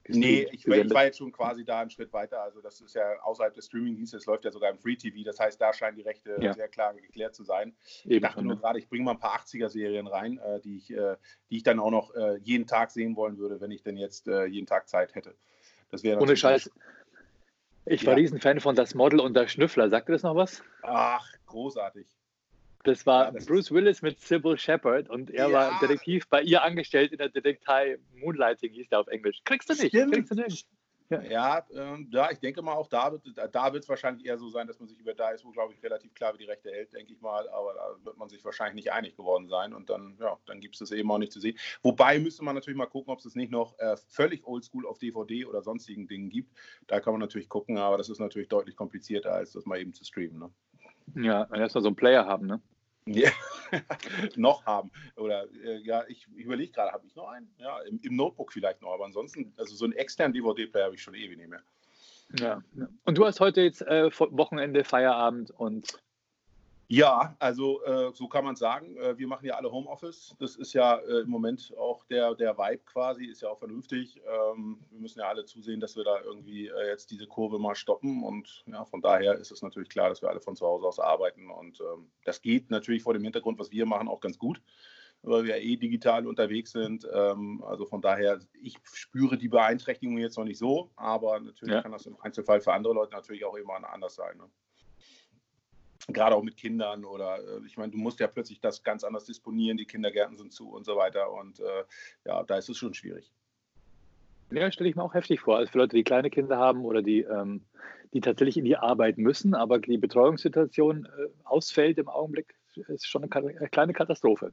[0.10, 2.41] Nee, ich, ich, war jetzt schon quasi da einen Schritt weiter.
[2.41, 5.23] Also, das ist ja außerhalb des Streaming-Dienstes, läuft ja sogar im Free TV.
[5.23, 6.54] Das heißt, da scheinen die Rechte ja.
[6.54, 7.73] sehr klar geklärt zu sein.
[8.04, 10.91] Eben ich dachte nur gerade, ich bringe mal ein paar 80er-Serien rein, äh, die, ich,
[10.91, 11.15] äh,
[11.49, 14.67] die ich dann auch noch jeden Tag sehen wollen würde, wenn ich denn jetzt jeden
[14.67, 15.36] Tag Zeit hätte.
[15.89, 16.69] Das wäre Ohne Scheiß.
[17.86, 18.17] Ich war ja.
[18.17, 19.89] Riesenfan von Das Model und der Schnüffler.
[19.89, 20.63] Sagt ihr das noch was?
[20.82, 22.08] Ach, großartig.
[22.84, 25.54] Das war das Bruce Willis mit Sybil Shepard und er ja.
[25.54, 29.41] war Detektiv bei ihr angestellt in der Detektei Moonlighting, hieß der auf Englisch.
[29.46, 29.88] Kriegst du nicht.
[29.88, 30.13] Stimmt.
[30.13, 30.67] Kriegst du nicht.
[31.10, 34.50] Ja, ja, ähm, ja, ich denke mal, auch da wird da es wahrscheinlich eher so
[34.50, 36.72] sein, dass man sich über da ist, wo, glaube ich, relativ klar wie die Rechte
[36.72, 37.48] hält, denke ich mal.
[37.50, 40.76] Aber da wird man sich wahrscheinlich nicht einig geworden sein und dann, ja, dann gibt
[40.76, 41.58] es das eben auch nicht zu sehen.
[41.82, 44.98] Wobei müsste man natürlich mal gucken, ob es das nicht noch äh, völlig oldschool auf
[44.98, 46.52] DVD oder sonstigen Dingen gibt.
[46.88, 49.93] Da kann man natürlich gucken, aber das ist natürlich deutlich komplizierter, als das mal eben
[49.93, 50.39] zu streamen.
[50.39, 51.24] Ne?
[51.24, 52.62] Ja, erstmal so einen Player haben, ne?
[53.06, 53.32] Ja,
[54.36, 54.92] noch haben.
[55.16, 57.54] Oder äh, ja, ich, ich überlege gerade, habe ich noch einen?
[57.58, 61.04] Ja, im, im, Notebook vielleicht noch, aber ansonsten, also so einen externen DVD-Player habe ich
[61.04, 61.63] schon ewig nicht mehr.
[62.39, 62.63] Ja,
[63.04, 66.00] und du hast heute jetzt äh, Wochenende, Feierabend und
[66.93, 68.95] ja, also äh, so kann man sagen.
[68.97, 70.36] Äh, wir machen ja alle Homeoffice.
[70.38, 74.21] Das ist ja äh, im Moment auch der, der Vibe quasi, ist ja auch vernünftig.
[74.27, 77.73] Ähm, wir müssen ja alle zusehen, dass wir da irgendwie äh, jetzt diese Kurve mal
[77.73, 78.23] stoppen.
[78.23, 80.99] Und ja, von daher ist es natürlich klar, dass wir alle von zu Hause aus
[80.99, 81.49] arbeiten.
[81.49, 84.62] Und ähm, das geht natürlich vor dem Hintergrund, was wir machen, auch ganz gut,
[85.23, 87.08] weil wir ja eh digital unterwegs sind.
[87.12, 91.82] Ähm, also von daher, ich spüre die Beeinträchtigung jetzt noch nicht so, aber natürlich ja.
[91.82, 94.38] kann das im Einzelfall für andere Leute natürlich auch immer anders sein.
[94.38, 94.47] Ne?
[96.08, 99.26] Gerade auch mit Kindern oder äh, ich meine, du musst ja plötzlich das ganz anders
[99.26, 101.84] disponieren, die Kindergärten sind zu und so weiter und äh,
[102.26, 103.32] ja, da ist es schon schwierig.
[104.52, 105.58] Ja, stelle ich mir auch heftig vor.
[105.58, 107.62] Also für Leute, die kleine Kinder haben oder die, ähm,
[108.13, 112.54] die tatsächlich in die Arbeit müssen, aber die Betreuungssituation äh, ausfällt im Augenblick,
[112.88, 114.52] ist schon eine kleine Katastrophe.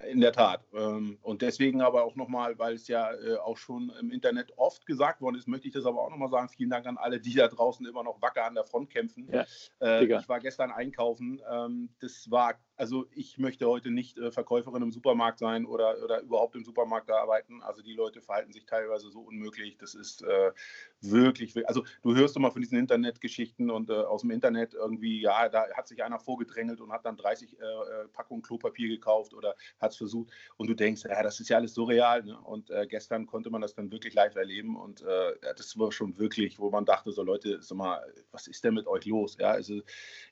[0.00, 0.64] In der Tat.
[0.74, 4.86] Ähm, und deswegen aber auch nochmal, weil es ja äh, auch schon im Internet oft
[4.86, 6.48] gesagt worden ist, möchte ich das aber auch nochmal sagen.
[6.48, 9.28] Vielen Dank an alle, die da draußen immer noch wacker an der Front kämpfen.
[9.32, 9.46] Ja,
[9.80, 11.40] äh, ich war gestern einkaufen.
[11.50, 16.20] Ähm, das war also ich möchte heute nicht äh, Verkäuferin im Supermarkt sein oder, oder
[16.20, 17.62] überhaupt im Supermarkt arbeiten.
[17.62, 19.78] Also die Leute verhalten sich teilweise so unmöglich.
[19.78, 20.52] Das ist äh,
[21.00, 25.48] wirklich, also du hörst immer von diesen Internetgeschichten und äh, aus dem Internet irgendwie, ja,
[25.48, 29.54] da hat sich einer vorgedrängelt und hat dann 30 äh, äh, Packungen Klopapier gekauft oder
[29.78, 32.24] hat es versucht und du denkst, ja, das ist ja alles so real.
[32.24, 32.38] Ne?
[32.40, 36.58] Und äh, gestern konnte man das dann wirklich live erleben und das war schon wirklich,
[36.58, 39.36] wo man dachte, so Leute, sag mal, was ist denn mit euch los?
[39.38, 39.80] Ja, also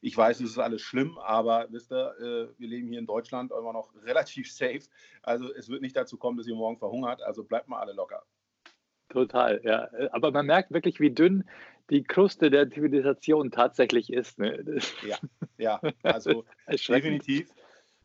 [0.01, 2.15] ich weiß, es ist alles schlimm, aber wisst ihr,
[2.59, 4.83] wir leben hier in Deutschland immer noch relativ safe.
[5.23, 8.23] Also es wird nicht dazu kommen, dass ihr morgen verhungert, also bleibt mal alle locker.
[9.09, 9.89] Total, ja.
[10.13, 11.45] Aber man merkt wirklich, wie dünn
[11.91, 14.39] die Kruste der Zivilisation tatsächlich ist.
[14.39, 14.81] Ne?
[15.07, 15.19] Ja,
[15.59, 17.51] ja, also definitiv.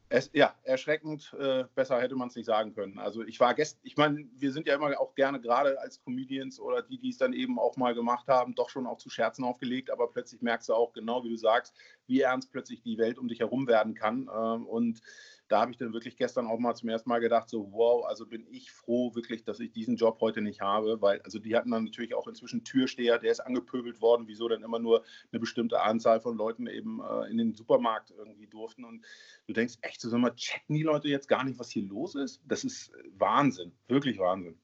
[0.09, 1.35] Es, ja, erschreckend.
[1.37, 2.97] Äh, besser hätte man es nicht sagen können.
[2.97, 6.59] Also ich war gestern, ich meine, wir sind ja immer auch gerne gerade als Comedians
[6.59, 9.43] oder die, die es dann eben auch mal gemacht haben, doch schon auch zu Scherzen
[9.43, 11.75] aufgelegt, aber plötzlich merkst du auch genau, wie du sagst,
[12.07, 14.29] wie ernst plötzlich die Welt um dich herum werden kann.
[14.33, 15.01] Ähm, und
[15.47, 18.25] da habe ich dann wirklich gestern auch mal zum ersten Mal gedacht, so wow, also
[18.25, 21.71] bin ich froh wirklich, dass ich diesen Job heute nicht habe, weil also die hatten
[21.71, 25.81] dann natürlich auch inzwischen Türsteher, der ist angepöbelt worden, wieso dann immer nur eine bestimmte
[25.81, 29.05] Anzahl von Leuten eben äh, in den Supermarkt irgendwie durften und
[29.47, 32.15] du denkst echt so, sag mal, checken die Leute jetzt gar nicht, was hier los
[32.15, 32.41] ist?
[32.45, 34.57] Das ist Wahnsinn, wirklich Wahnsinn.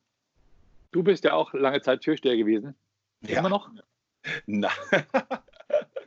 [0.92, 2.76] Du bist ja auch lange Zeit Türsteher gewesen.
[3.22, 3.40] Ja.
[3.40, 3.70] Immer noch?
[4.46, 4.70] Na,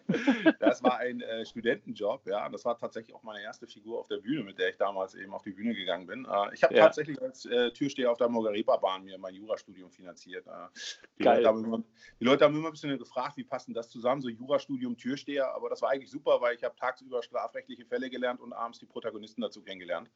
[0.61, 2.47] das war ein äh, Studentenjob, ja.
[2.47, 5.15] Und das war tatsächlich auch meine erste Figur auf der Bühne, mit der ich damals
[5.15, 6.25] eben auf die Bühne gegangen bin.
[6.25, 6.85] Äh, ich habe ja.
[6.85, 10.47] tatsächlich als äh, Türsteher auf der Margarepa-Bahn mir mein Jurastudium finanziert.
[10.47, 10.51] Äh,
[11.19, 11.25] die.
[11.25, 11.83] Leute immer,
[12.21, 15.55] die, Leute haben immer, ein bisschen gefragt, wie passt denn das zusammen, so Jurastudium, Türsteher.
[15.55, 18.87] Aber das war eigentlich super, weil ich habe tagsüber strafrechtliche Fälle gelernt und abends die
[18.87, 20.11] Protagonisten dazu kennengelernt.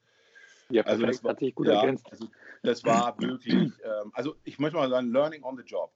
[0.70, 2.06] Ja, also das war, hat sich gut ja, ergänzt.
[2.10, 2.28] Also
[2.62, 5.92] das war wirklich, ähm, also ich möchte mal sagen, Learning on the Job.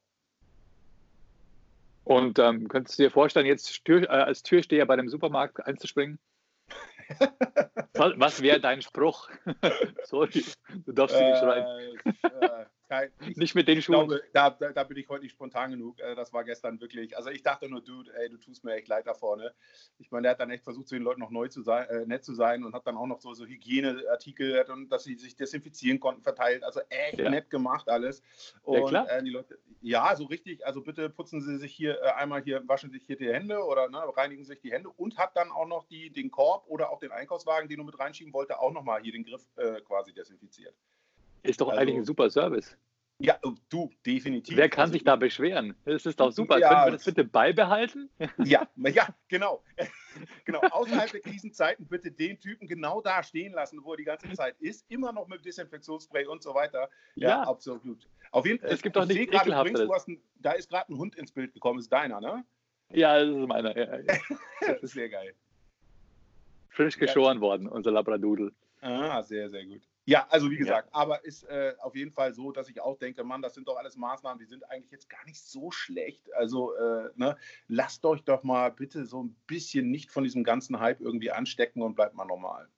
[2.05, 6.19] Und ähm, könntest du dir vorstellen, jetzt Tür, äh, als Türsteher bei dem Supermarkt einzuspringen?
[7.95, 9.31] Was wäre dein Spruch?
[10.05, 10.45] Sorry,
[10.85, 11.67] du darfst sie nicht schreien.
[12.89, 14.09] Äh, äh, ich, nicht mit den Schuhen.
[14.09, 15.99] Glaube, da, da, da, bin ich heute nicht spontan genug.
[16.01, 17.17] Äh, das war gestern wirklich.
[17.17, 19.55] Also ich dachte nur, Dude, ey, du tust mir echt leid da vorne.
[19.99, 22.07] Ich meine, der hat dann echt versucht, zu den Leuten noch neu zu sein, äh,
[22.07, 25.37] nett zu sein und hat dann auch noch so, so Hygieneartikel und dass sie sich
[25.37, 26.63] desinfizieren konnten, verteilt.
[26.65, 27.31] Also echt ja.
[27.31, 28.23] nett gemacht alles.
[28.63, 29.11] Und ja, klar.
[29.11, 30.67] Äh, die Leute, ja, so richtig.
[30.67, 33.89] Also bitte putzen Sie sich hier äh, einmal hier, waschen sich hier die Hände oder
[33.89, 36.99] ne, reinigen sich die Hände und hat dann auch noch die, den Korb oder auch
[36.99, 40.75] den Einkaufswagen, den du mit reinschieben wollte, auch nochmal hier den Griff äh, quasi desinfiziert.
[41.45, 42.77] Ist doch also, eigentlich ein super Service.
[43.19, 44.57] Ja, oh, du, definitiv.
[44.57, 45.77] Wer kann also, sich da beschweren?
[45.85, 46.59] Das ist doch super.
[46.59, 48.11] Ja, Können wir das bitte beibehalten?
[48.45, 49.63] Ja, ja, genau.
[50.45, 50.61] genau.
[50.61, 54.57] Außerhalb der Krisenzeiten bitte den Typen genau da stehen lassen, wo er die ganze Zeit
[54.59, 54.85] ist.
[54.91, 56.89] Immer noch mit Desinfektionsspray und so weiter.
[57.15, 57.43] Ja, ja.
[57.43, 58.09] absolut.
[58.33, 58.71] Auf jeden Fall.
[58.71, 61.79] Es gibt doch nicht grade, Da ist gerade ein Hund ins Bild gekommen.
[61.79, 62.45] Ist deiner, ne?
[62.91, 63.77] Ja, das ist meiner.
[63.77, 63.99] Ja,
[64.61, 65.35] das ist sehr geil.
[66.71, 68.53] Frisch geschoren worden, unser Labradoodle.
[68.81, 69.83] Ah, sehr, sehr gut.
[70.07, 71.01] Ja, also wie gesagt, ja.
[71.01, 73.77] aber ist äh, auf jeden Fall so, dass ich auch denke, Mann, das sind doch
[73.77, 76.33] alles Maßnahmen, die sind eigentlich jetzt gar nicht so schlecht.
[76.35, 77.37] Also äh, ne,
[77.69, 81.81] lasst euch doch mal bitte so ein bisschen nicht von diesem ganzen Hype irgendwie anstecken
[81.81, 82.69] und bleibt mal normal.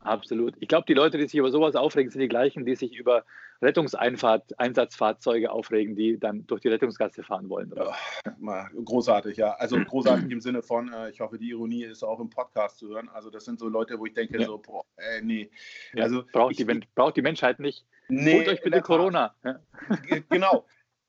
[0.00, 0.54] Absolut.
[0.60, 3.24] Ich glaube, die Leute, die sich über sowas aufregen, sind die gleichen, die sich über
[3.62, 7.72] Rettungseinsatzfahrzeuge aufregen, die dann durch die Rettungsgasse fahren wollen.
[7.74, 9.52] Ja, großartig, ja.
[9.54, 12.88] Also großartig im Sinne von, äh, ich hoffe, die Ironie ist auch im Podcast zu
[12.88, 13.08] hören.
[13.08, 14.46] Also das sind so Leute, wo ich denke, ja.
[14.46, 15.50] so, boah, ey, nee.
[15.94, 17.84] Ja, also, braucht, ich, die, braucht die Menschheit nicht.
[18.08, 19.34] Nee, Holt euch bitte Corona.
[20.28, 20.64] Genau.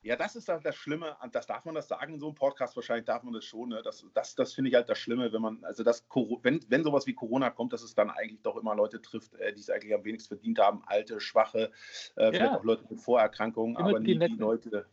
[0.08, 2.78] Ja, das ist halt das Schlimme, das darf man das sagen in so einem Podcast,
[2.78, 3.68] wahrscheinlich darf man das schon.
[3.68, 3.82] Ne?
[3.84, 6.08] Das, das, das finde ich halt das Schlimme, wenn man, also das,
[6.44, 9.52] wenn, wenn sowas wie Corona kommt, dass es dann eigentlich doch immer Leute trifft, äh,
[9.52, 11.74] die es eigentlich am wenigsten verdient haben, alte, schwache,
[12.16, 14.86] äh, vielleicht auch Leute mit Vorerkrankungen, immer aber nie die, die Leute,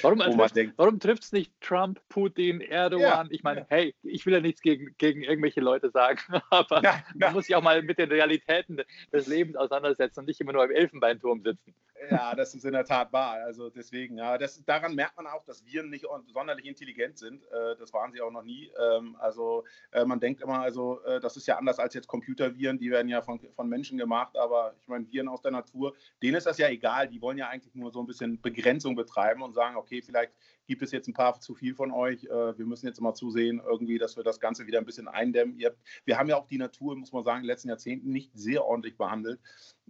[0.00, 3.26] Warum, warum trifft es nicht Trump, Putin, Erdogan?
[3.26, 3.66] Ja, ich meine, ja.
[3.68, 7.54] hey, ich will ja nichts gegen, gegen irgendwelche Leute sagen, aber ja, man muss sich
[7.54, 8.80] auch mal mit den Realitäten
[9.12, 11.74] des Lebens auseinandersetzen und nicht immer nur im Elfenbeinturm sitzen.
[12.10, 13.34] Ja, das ist in der Tat wahr.
[13.44, 17.42] Also deswegen, ja, das, daran merkt man auch, dass Viren nicht sonderlich intelligent sind.
[17.44, 18.70] Äh, das waren sie auch noch nie.
[18.78, 22.78] Ähm, also äh, man denkt immer, also äh, das ist ja anders als jetzt Computerviren,
[22.78, 26.36] die werden ja von, von Menschen gemacht, aber ich meine, Viren aus der Natur, denen
[26.36, 27.08] ist das ja egal.
[27.08, 30.32] Die wollen ja eigentlich nur so ein bisschen Begrenzung betreiben und sagen, okay, vielleicht
[30.66, 32.24] gibt es jetzt ein paar zu viel von euch.
[32.24, 35.58] Äh, wir müssen jetzt mal zusehen, irgendwie, dass wir das Ganze wieder ein bisschen eindämmen.
[35.64, 38.30] Habt, wir haben ja auch die Natur, muss man sagen, in den letzten Jahrzehnten nicht
[38.34, 39.40] sehr ordentlich behandelt.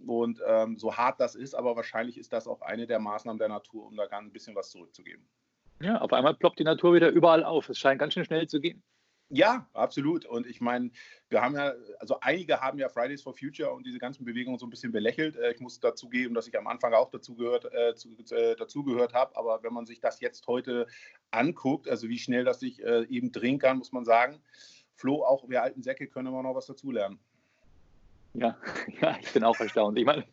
[0.05, 3.49] Und ähm, so hart das ist, aber wahrscheinlich ist das auch eine der Maßnahmen der
[3.49, 5.27] Natur, um da ganz ein bisschen was zurückzugeben.
[5.81, 7.69] Ja, auf einmal ploppt die Natur wieder überall auf.
[7.69, 8.83] Es scheint ganz schön schnell zu gehen.
[9.35, 10.25] Ja, absolut.
[10.27, 10.91] Und ich meine,
[11.29, 14.67] wir haben ja, also einige haben ja Fridays for Future und diese ganzen Bewegungen so
[14.67, 15.35] ein bisschen belächelt.
[15.37, 17.95] Äh, ich muss dazugeben, dass ich am Anfang auch dazu gehört, äh,
[18.35, 19.35] äh, dazu gehört habe.
[19.35, 20.85] Aber wenn man sich das jetzt heute
[21.31, 24.39] anguckt, also wie schnell das sich eben drehen kann, muss man sagen,
[24.93, 27.19] Flo, auch wir alten Säcke können immer noch was dazulernen.
[28.33, 28.57] Ja,
[29.01, 29.97] ja, ich bin auch erstaunt.
[29.97, 30.25] Ich meine,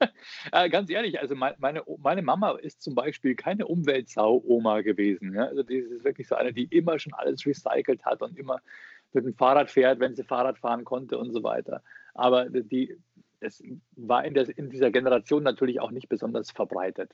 [0.52, 5.34] äh, ganz ehrlich, also meine, meine Mama ist zum Beispiel keine Umweltsau-Oma gewesen.
[5.34, 5.46] Ja?
[5.46, 8.60] Also die ist wirklich so eine, die immer schon alles recycelt hat und immer
[9.12, 11.82] mit dem Fahrrad fährt, wenn sie Fahrrad fahren konnte und so weiter.
[12.14, 12.96] Aber die,
[13.40, 13.62] es
[13.96, 17.12] war in, der, in dieser Generation natürlich auch nicht besonders verbreitet.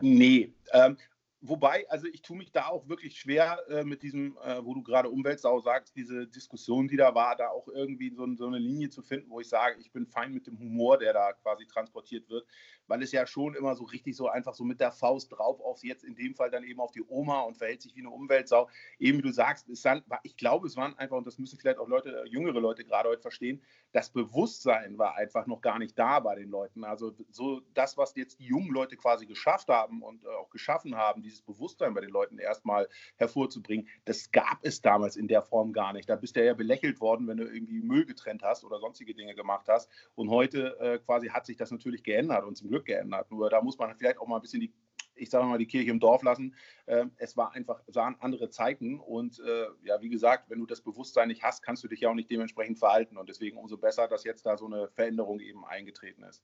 [0.00, 0.96] Nee, ähm,
[1.42, 4.82] Wobei, also ich tue mich da auch wirklich schwer äh, mit diesem, äh, wo du
[4.82, 8.90] gerade Umweltsau sagst, diese Diskussion, die da war, da auch irgendwie so, so, eine Linie
[8.90, 12.28] zu finden, wo ich sage, ich bin fein mit dem Humor, der da quasi transportiert
[12.28, 12.46] wird,
[12.88, 15.82] weil es ja schon immer so richtig so einfach so mit der Faust drauf auf
[15.82, 18.68] jetzt in dem Fall dann eben auf die Oma und verhält sich wie eine Umweltsau.
[18.98, 21.88] Eben wie du sagst, dann, ich glaube, es waren einfach, und das müssen vielleicht auch
[21.88, 26.34] Leute, jüngere Leute gerade heute verstehen, das Bewusstsein war einfach noch gar nicht da bei
[26.34, 26.84] den Leuten.
[26.84, 30.96] Also so das, was jetzt die jungen Leute quasi geschafft haben und äh, auch geschaffen
[30.96, 35.72] haben, dieses Bewusstsein bei den Leuten erstmal hervorzubringen, das gab es damals in der Form
[35.72, 36.08] gar nicht.
[36.08, 39.34] Da bist du ja belächelt worden, wenn du irgendwie Müll getrennt hast oder sonstige Dinge
[39.34, 39.90] gemacht hast.
[40.14, 43.30] Und heute äh, quasi hat sich das natürlich geändert und zum Glück geändert.
[43.30, 44.72] Nur da muss man vielleicht auch mal ein bisschen die
[45.20, 46.54] ich sage mal, die Kirche im Dorf lassen.
[46.86, 50.80] Ähm, es war einfach, waren andere Zeiten und äh, ja, wie gesagt, wenn du das
[50.80, 54.08] Bewusstsein nicht hast, kannst du dich ja auch nicht dementsprechend verhalten und deswegen umso besser,
[54.08, 56.42] dass jetzt da so eine Veränderung eben eingetreten ist.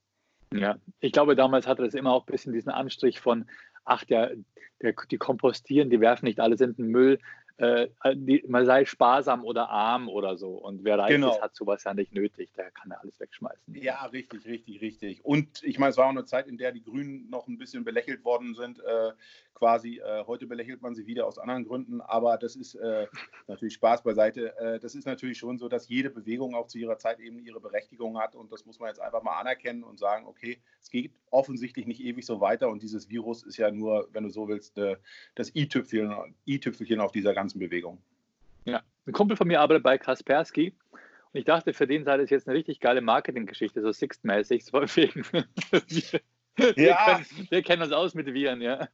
[0.55, 3.47] Ja, ich glaube, damals hatte das immer auch ein bisschen diesen Anstrich von,
[3.87, 4.33] ach, der,
[4.83, 7.19] der, die kompostieren, die werfen nicht alles in den Müll.
[7.59, 10.51] Äh, die, man sei sparsam oder arm oder so.
[10.51, 11.33] Und wer reich genau.
[11.33, 12.53] ist, hat sowas ja nicht nötig.
[12.57, 13.75] Der kann ja alles wegschmeißen.
[13.75, 15.25] Ja, richtig, richtig, richtig.
[15.25, 17.85] Und ich meine, es war auch eine Zeit, in der die Grünen noch ein bisschen
[17.85, 18.81] belächelt worden sind.
[18.81, 19.13] Äh,
[19.57, 23.07] quasi, äh, heute belächelt man sie wieder aus anderen Gründen, aber das ist äh,
[23.47, 24.55] natürlich Spaß beiseite.
[24.59, 27.59] Äh, das ist natürlich schon so, dass jede Bewegung auch zu ihrer Zeit eben ihre
[27.59, 28.35] Berechtigung hat.
[28.35, 32.01] Und das muss man jetzt einfach mal anerkennen und sagen, okay, es geht offensichtlich nicht
[32.01, 32.69] ewig so weiter.
[32.69, 34.97] Und dieses Virus ist ja nur, wenn du so willst, äh,
[35.35, 37.99] das i-Tüpfelchen auf dieser ganzen ganzen Bewegung.
[38.65, 42.31] Ja, ein Kumpel von mir arbeitet bei Kaspersky und ich dachte, für den sei das
[42.31, 44.65] jetzt eine richtig geile Marketinggeschichte, so Sixt-mäßig.
[44.65, 45.25] So wegen,
[46.57, 47.05] wir, ja.
[47.05, 48.89] können, wir kennen uns aus mit Viren, ja.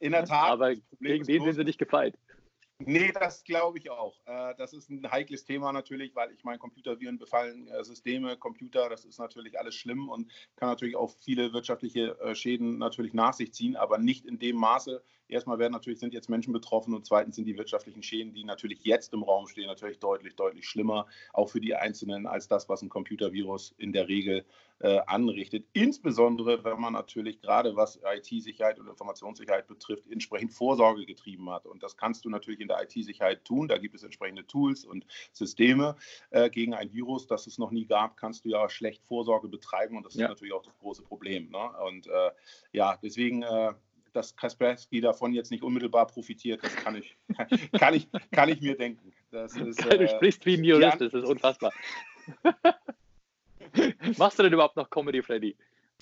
[0.00, 0.50] In der Tat.
[0.50, 2.16] Aber gegen den sind sie nicht gefeit.
[2.80, 4.20] Nee, das glaube ich auch.
[4.26, 8.88] Äh, das ist ein heikles Thema natürlich, weil ich meine, Computerviren befallen äh, Systeme, Computer,
[8.88, 13.34] das ist natürlich alles schlimm und kann natürlich auch viele wirtschaftliche äh, Schäden natürlich nach
[13.34, 15.02] sich ziehen, aber nicht in dem Maße.
[15.28, 18.84] Erstmal werden natürlich sind jetzt Menschen betroffen und zweitens sind die wirtschaftlichen Schäden, die natürlich
[18.84, 22.82] jetzt im Raum stehen, natürlich deutlich, deutlich schlimmer, auch für die Einzelnen, als das, was
[22.82, 24.44] ein Computervirus in der Regel
[24.80, 25.66] äh, anrichtet.
[25.72, 31.66] Insbesondere, wenn man natürlich gerade was IT-Sicherheit und Informationssicherheit betrifft, entsprechend Vorsorge getrieben hat.
[31.66, 33.68] Und das kannst du natürlich in der IT-Sicherheit tun.
[33.68, 35.96] Da gibt es entsprechende Tools und Systeme
[36.30, 39.96] äh, gegen ein Virus, das es noch nie gab, kannst du ja schlecht Vorsorge betreiben.
[39.96, 40.26] Und das ja.
[40.26, 41.50] ist natürlich auch das große Problem.
[41.50, 41.70] Ne?
[41.86, 42.30] Und äh,
[42.72, 43.74] ja, deswegen äh,
[44.18, 47.16] dass Kaspersky davon jetzt nicht unmittelbar profitiert, das kann ich,
[47.78, 49.12] kann ich, kann ich mir denken.
[49.30, 51.72] Das ist, du äh, sprichst wie ein Jurist, das ist unfassbar.
[54.18, 55.56] Machst du denn überhaupt noch Comedy, Freddy?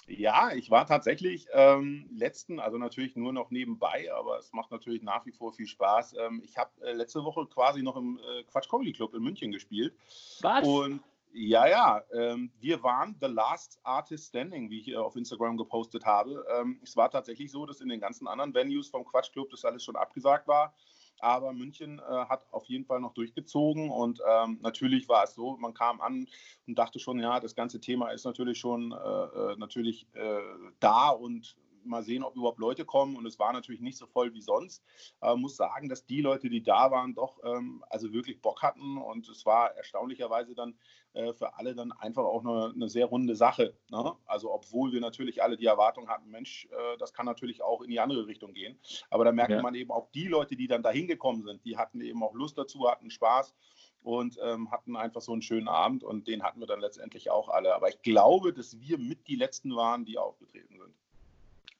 [0.08, 5.02] Ja, ich war tatsächlich ähm, letzten, also natürlich nur noch nebenbei, aber es macht natürlich
[5.02, 6.14] nach wie vor viel Spaß.
[6.18, 9.52] Ähm, ich habe äh, letzte Woche quasi noch im äh, Quatsch Comedy Club in München
[9.52, 9.94] gespielt.
[10.40, 10.66] Was?
[10.66, 11.00] Und
[11.38, 16.46] ja, ja, ähm, wir waren The Last Artist Standing, wie ich auf Instagram gepostet habe.
[16.50, 19.64] Ähm, es war tatsächlich so, dass in den ganzen anderen Venues vom Quatsch Club das
[19.66, 20.74] alles schon abgesagt war.
[21.18, 25.56] Aber München äh, hat auf jeden Fall noch durchgezogen und ähm, natürlich war es so,
[25.58, 26.26] man kam an
[26.66, 30.40] und dachte schon, ja, das ganze Thema ist natürlich schon äh, äh natürlich äh,
[30.80, 31.56] da und
[31.88, 33.16] mal sehen, ob überhaupt Leute kommen.
[33.16, 34.84] Und es war natürlich nicht so voll wie sonst.
[35.20, 38.98] Aber muss sagen, dass die Leute, die da waren, doch ähm, also wirklich Bock hatten.
[38.98, 40.78] Und es war erstaunlicherweise dann
[41.16, 43.74] äh, für alle dann einfach auch eine, eine sehr runde Sache.
[43.88, 44.14] Ne?
[44.26, 47.90] Also obwohl wir natürlich alle die Erwartung hatten, Mensch, äh, das kann natürlich auch in
[47.90, 48.78] die andere Richtung gehen.
[49.08, 49.62] Aber da merkt ja.
[49.62, 52.58] man eben auch die Leute, die dann da hingekommen sind, die hatten eben auch Lust
[52.58, 53.54] dazu, hatten Spaß
[54.02, 57.48] und ähm, hatten einfach so einen schönen Abend und den hatten wir dann letztendlich auch
[57.48, 57.74] alle.
[57.74, 60.94] Aber ich glaube, dass wir mit die Letzten waren, die aufgetreten sind.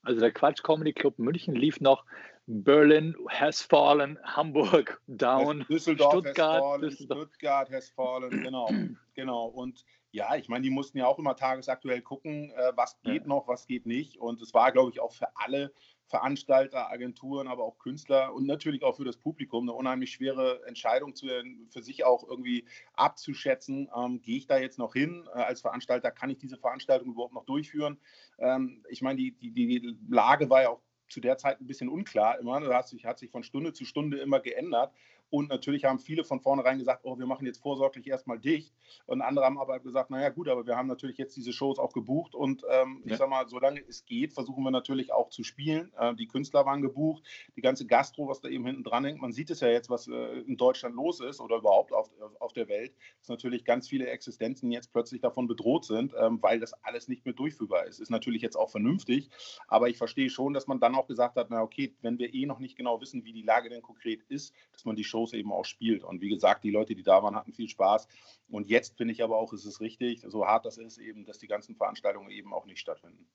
[0.07, 2.05] Also der Quatsch Comedy Club München lief noch
[2.47, 7.19] Berlin has fallen, Hamburg down, Düsseldorf Stuttgart, has fallen, Düsseldorf.
[7.19, 8.69] Stuttgart has fallen, genau,
[9.15, 9.47] genau.
[9.47, 13.29] Und ja, ich meine, die mussten ja auch immer tagesaktuell gucken, äh, was geht ja.
[13.29, 14.19] noch, was geht nicht.
[14.19, 15.73] Und es war, glaube ich, auch für alle
[16.07, 21.15] Veranstalter, Agenturen, aber auch Künstler und natürlich auch für das Publikum eine unheimlich schwere Entscheidung
[21.15, 21.27] zu,
[21.71, 22.65] für sich auch irgendwie
[22.95, 23.91] abzuschätzen.
[23.95, 25.29] Ähm, gehe ich da jetzt noch hin?
[25.35, 27.99] Äh, als Veranstalter kann ich diese Veranstaltung überhaupt noch durchführen?
[28.39, 31.89] Ähm, ich meine, die, die, die Lage war ja auch zu der Zeit ein bisschen
[31.89, 32.61] unklar immer.
[32.61, 34.93] Das hat sich, hat sich von Stunde zu Stunde immer geändert.
[35.31, 38.73] Und natürlich haben viele von vornherein gesagt, oh, wir machen jetzt vorsorglich erstmal dicht.
[39.07, 41.93] Und andere haben aber gesagt, naja gut, aber wir haben natürlich jetzt diese Shows auch
[41.93, 42.35] gebucht.
[42.35, 43.13] Und ähm, ja.
[43.13, 45.93] ich sag mal, solange es geht, versuchen wir natürlich auch zu spielen.
[45.99, 47.25] Äh, die Künstler waren gebucht,
[47.57, 49.21] die ganze Gastro, was da eben hinten dran hängt.
[49.21, 52.09] Man sieht es ja jetzt, was äh, in Deutschland los ist oder überhaupt auf,
[52.39, 56.61] auf der Welt, dass natürlich ganz viele Existenzen jetzt plötzlich davon bedroht sind, ähm, weil
[56.61, 57.99] das alles nicht mehr durchführbar ist.
[57.99, 59.29] Ist natürlich jetzt auch vernünftig,
[59.67, 62.47] aber ich verstehe schon, dass man dann auch gesagt hat, na okay, wenn wir eh
[62.47, 65.51] noch nicht genau wissen, wie die Lage denn konkret ist, dass man die Shows eben
[65.51, 66.05] auch spielt.
[66.05, 68.07] Und wie gesagt, die Leute, die da waren, hatten viel Spaß.
[68.51, 71.39] Und jetzt finde ich aber auch, ist es richtig, so hart das ist, eben, dass
[71.39, 73.27] die ganzen Veranstaltungen eben auch nicht stattfinden.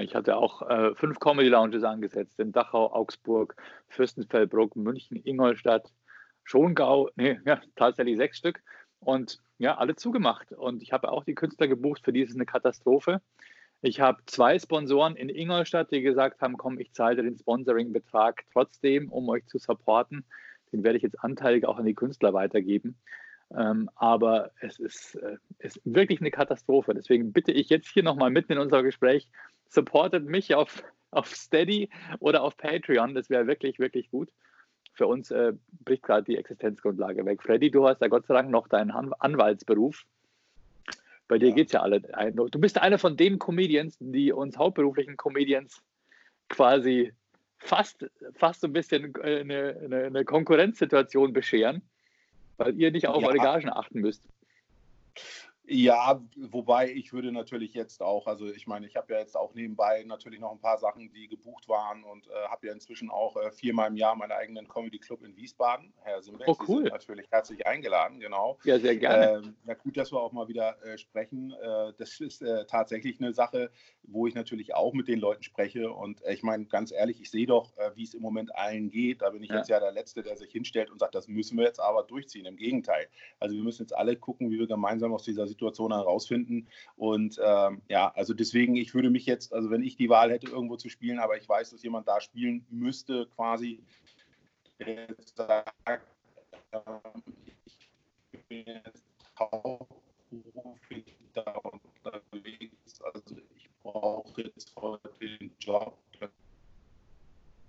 [0.00, 3.54] Ich hatte auch äh, fünf Comedy Lounges angesetzt in Dachau, Augsburg,
[3.86, 5.92] Fürstenfeldbruck, München, Ingolstadt,
[6.42, 8.60] Schongau, nee, ja, tatsächlich sechs Stück.
[9.00, 10.52] Und ja, alle zugemacht.
[10.52, 13.22] Und ich habe auch die Künstler gebucht, für die ist es eine Katastrophe.
[13.80, 19.08] Ich habe zwei Sponsoren in Ingolstadt, die gesagt haben, komm, ich zahle den Sponsoring-Betrag trotzdem,
[19.10, 20.24] um euch zu supporten.
[20.72, 22.96] Den werde ich jetzt anteilig auch an die Künstler weitergeben.
[23.56, 26.94] Ähm, aber es ist, äh, ist wirklich eine Katastrophe.
[26.94, 29.28] Deswegen bitte ich jetzt hier nochmal mitten in unser Gespräch,
[29.68, 31.88] supportet mich auf, auf Steady
[32.20, 33.14] oder auf Patreon.
[33.14, 34.30] Das wäre wirklich, wirklich gut.
[34.92, 35.52] Für uns äh,
[35.84, 37.42] bricht gerade die Existenzgrundlage weg.
[37.42, 40.04] Freddy, du hast ja Gott sei Dank noch deinen Anwaltsberuf.
[41.28, 41.54] Bei dir ja.
[41.54, 42.00] geht es ja alle.
[42.00, 45.82] Du bist einer von den Comedians, die uns hauptberuflichen Comedians
[46.48, 47.12] quasi
[47.58, 51.82] fast, fast so ein bisschen äh, eine, eine, eine Konkurrenzsituation bescheren,
[52.56, 53.28] weil ihr nicht auf ja.
[53.28, 54.22] eure Gagen achten müsst.
[55.70, 59.52] Ja, wobei ich würde natürlich jetzt auch, also ich meine, ich habe ja jetzt auch
[59.52, 63.36] nebenbei natürlich noch ein paar Sachen, die gebucht waren und äh, habe ja inzwischen auch
[63.36, 65.92] äh, viermal im Jahr meinen eigenen Comedy Club in Wiesbaden.
[66.00, 66.84] Herr Simbeck, oh, cool.
[66.84, 68.58] Natürlich herzlich eingeladen, genau.
[68.64, 69.46] Ja, sehr gerne.
[69.46, 71.52] Äh, na gut, dass wir auch mal wieder äh, sprechen.
[71.52, 73.70] Äh, das ist äh, tatsächlich eine Sache,
[74.04, 77.46] wo ich natürlich auch mit den Leuten spreche und ich meine, ganz ehrlich, ich sehe
[77.46, 79.20] doch, wie es im Moment allen geht.
[79.20, 79.56] Da bin ich ja.
[79.56, 82.46] jetzt ja der Letzte, der sich hinstellt und sagt, das müssen wir jetzt aber durchziehen.
[82.46, 83.06] Im Gegenteil.
[83.38, 86.68] Also wir müssen jetzt alle gucken, wie wir gemeinsam aus dieser Situation Situation herausfinden.
[86.96, 90.48] Und ähm, ja, also deswegen, ich würde mich jetzt, also wenn ich die Wahl hätte,
[90.48, 93.82] irgendwo zu spielen, aber ich weiß, dass jemand da spielen müsste, quasi
[95.34, 95.74] sagt,
[96.72, 97.22] ähm,
[98.30, 99.04] ich bin jetzt
[99.36, 101.60] hauptberuflich da
[102.04, 105.98] unterwegs, also ich brauche jetzt heute den Job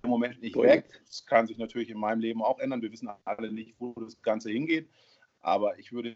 [0.04, 1.02] im Moment nicht weg.
[1.08, 2.82] Das kann sich natürlich in meinem Leben auch ändern.
[2.82, 4.88] Wir wissen alle nicht, wo das Ganze hingeht.
[5.42, 6.16] Aber ich würde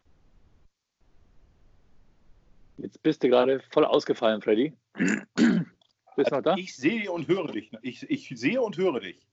[2.78, 4.74] Jetzt bist du gerade voll ausgefallen, Freddy.
[4.96, 6.56] bist du noch da?
[6.58, 7.72] Ich sehe und höre dich.
[7.82, 9.26] Ich, ich sehe und höre dich.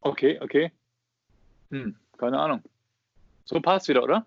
[0.00, 0.72] Okay, okay.
[1.70, 2.62] Hm, keine Ahnung.
[3.44, 4.26] So passt wieder, oder?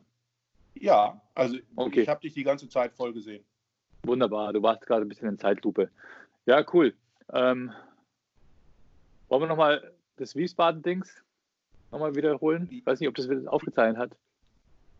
[0.76, 2.02] Ja, also okay.
[2.02, 3.44] ich habe dich die ganze Zeit voll gesehen.
[4.04, 5.90] Wunderbar, du warst gerade ein bisschen in Zeitlupe.
[6.46, 6.94] Ja, cool.
[7.34, 7.72] Ähm,
[9.28, 11.24] wollen wir nochmal das Wiesbaden-Dings
[11.92, 12.70] nochmal wiederholen?
[12.72, 14.12] Ich weiß nicht, ob das aufgezeichnet hat.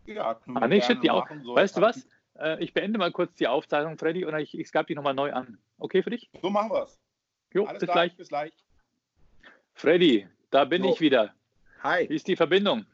[0.06, 1.30] Ja, ah, nee, shit, die auch.
[1.30, 2.08] Weißt du was?
[2.40, 5.34] Äh, ich beende mal kurz die Aufzeichnung, Freddy, und ich, ich gab die nochmal neu
[5.34, 5.58] an.
[5.78, 6.30] Okay für dich?
[6.42, 7.00] So machen wir es.
[7.54, 8.18] Jo, Alles bis klar, gleich.
[8.18, 8.54] Bis gleich.
[9.74, 10.90] Freddy, da bin so.
[10.90, 11.34] ich wieder.
[11.84, 12.10] Hi.
[12.10, 12.86] Wie ist die Verbindung?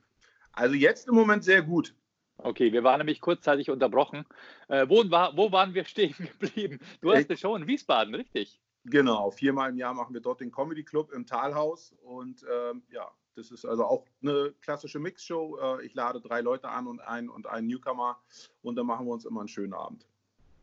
[0.52, 1.94] Also jetzt im Moment sehr gut.
[2.38, 4.26] Okay, wir waren nämlich kurzzeitig unterbrochen.
[4.68, 6.80] Äh, wo, wo waren wir stehen geblieben?
[7.02, 8.60] Du hast eine Show in Wiesbaden, richtig?
[8.86, 13.10] Genau, viermal im Jahr machen wir dort den Comedy Club im Talhaus und ähm, ja,
[13.36, 15.58] das ist also auch eine klassische Mixshow.
[15.80, 18.20] Äh, ich lade drei Leute an und einen und einen Newcomer
[18.62, 20.06] und dann machen wir uns immer einen schönen Abend.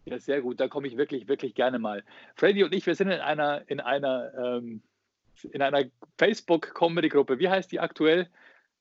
[0.04, 0.60] Ja, sehr gut.
[0.60, 2.04] Da komme ich wirklich, wirklich gerne mal.
[2.34, 4.82] Freddy und ich, wir sind in einer, in einer, ähm,
[5.50, 5.84] in einer
[6.18, 7.38] Facebook-Comedy-Gruppe.
[7.38, 8.28] Wie heißt die aktuell?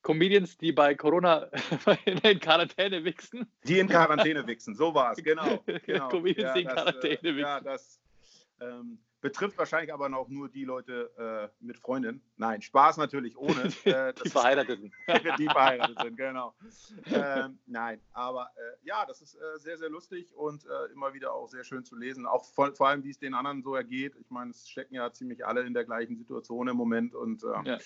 [0.01, 1.49] Comedians, die bei Corona
[2.05, 3.51] in Quarantäne wichsen.
[3.65, 5.61] Die in Quarantäne wichsen, so war es, genau.
[5.85, 6.07] genau.
[6.07, 7.39] Comedians, ja, die in das, Quarantäne äh, wichsen.
[7.39, 7.99] Ja, das,
[8.61, 12.21] ähm, Betrifft wahrscheinlich aber noch nur die Leute äh, mit Freundin.
[12.37, 13.69] Nein, Spaß natürlich ohne.
[13.89, 14.93] Äh, die Verheirateten.
[15.39, 16.53] die verheiratet sind, genau.
[17.05, 21.33] Ähm, nein, aber äh, ja, das ist äh, sehr, sehr lustig und äh, immer wieder
[21.33, 22.27] auch sehr schön zu lesen.
[22.27, 24.15] Auch vor, vor allem, wie es den anderen so ergeht.
[24.19, 27.65] Ich meine, es stecken ja ziemlich alle in der gleichen Situation im Moment und ähm,
[27.65, 27.79] ja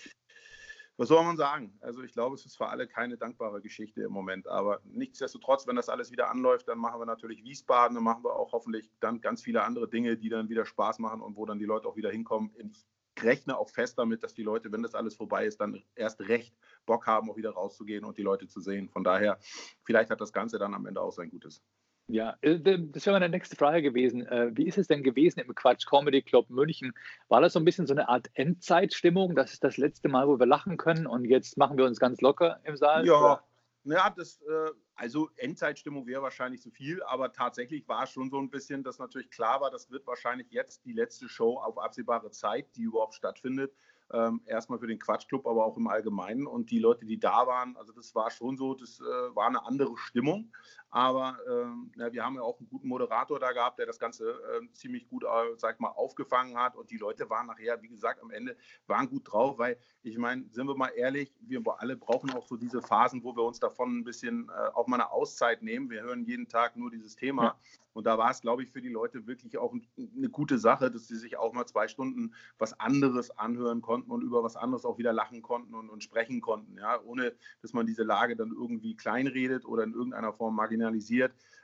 [0.97, 1.75] was soll man sagen?
[1.81, 4.47] Also ich glaube, es ist für alle keine dankbare Geschichte im Moment.
[4.47, 8.35] Aber nichtsdestotrotz, wenn das alles wieder anläuft, dann machen wir natürlich Wiesbaden, dann machen wir
[8.35, 11.59] auch hoffentlich dann ganz viele andere Dinge, die dann wieder Spaß machen und wo dann
[11.59, 12.51] die Leute auch wieder hinkommen.
[12.57, 12.85] Ich
[13.23, 16.55] rechne auch fest damit, dass die Leute, wenn das alles vorbei ist, dann erst recht
[16.85, 18.89] Bock haben, auch wieder rauszugehen und die Leute zu sehen.
[18.89, 19.39] Von daher,
[19.83, 21.63] vielleicht hat das Ganze dann am Ende auch sein Gutes.
[22.07, 24.25] Ja, äh, das wäre meine nächste Frage gewesen.
[24.27, 26.93] Äh, wie ist es denn gewesen im Quatsch Comedy Club München?
[27.29, 29.35] War das so ein bisschen so eine Art Endzeitstimmung?
[29.35, 32.19] Das ist das letzte Mal, wo wir lachen können und jetzt machen wir uns ganz
[32.21, 33.05] locker im Saal?
[33.05, 33.41] Ja,
[33.85, 38.37] ja das, äh, also Endzeitstimmung wäre wahrscheinlich zu viel, aber tatsächlich war es schon so
[38.37, 42.31] ein bisschen, dass natürlich klar war, das wird wahrscheinlich jetzt die letzte Show auf absehbare
[42.31, 43.73] Zeit, die überhaupt stattfindet.
[44.11, 46.45] Ähm, erstmal für den Quatschclub, aber auch im Allgemeinen.
[46.45, 49.97] Und die Leute, die da waren, also das war schon so, das war eine andere
[49.97, 50.51] Stimmung.
[50.93, 54.29] Aber ähm, ja, wir haben ja auch einen guten Moderator da gehabt, der das Ganze
[54.29, 56.75] äh, ziemlich gut, äh, sag mal, aufgefangen hat.
[56.75, 60.45] Und die Leute waren nachher, wie gesagt, am Ende waren gut drauf, weil ich meine,
[60.51, 63.97] sind wir mal ehrlich, wir alle brauchen auch so diese Phasen, wo wir uns davon
[63.97, 65.89] ein bisschen äh, auch mal eine Auszeit nehmen.
[65.89, 67.43] Wir hören jeden Tag nur dieses Thema.
[67.43, 67.55] Ja.
[67.93, 71.07] Und da war es, glaube ich, für die Leute wirklich auch eine gute Sache, dass
[71.07, 74.97] sie sich auch mal zwei Stunden was anderes anhören konnten und über was anderes auch
[74.97, 78.95] wieder lachen konnten und, und sprechen konnten, ja, ohne dass man diese Lage dann irgendwie
[78.95, 80.82] kleinredet oder in irgendeiner Form marginalisiert.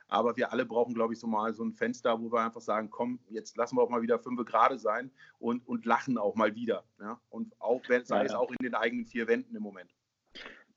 [0.07, 2.89] Aber wir alle brauchen, glaube ich, so mal so ein Fenster, wo wir einfach sagen,
[2.89, 6.55] komm, jetzt lassen wir auch mal wieder fünf gerade sein und, und lachen auch mal
[6.55, 6.83] wieder.
[6.99, 7.21] Ja?
[7.29, 9.91] Und auch, sei es auch in den eigenen vier Wänden im Moment.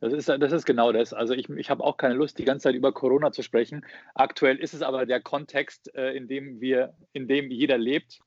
[0.01, 1.14] Das ist, das ist genau das.
[1.14, 3.86] Also ich, ich habe auch keine Lust, die ganze Zeit über Corona zu sprechen.
[4.14, 8.20] Aktuell ist es aber der Kontext, äh, in dem wir, in dem jeder lebt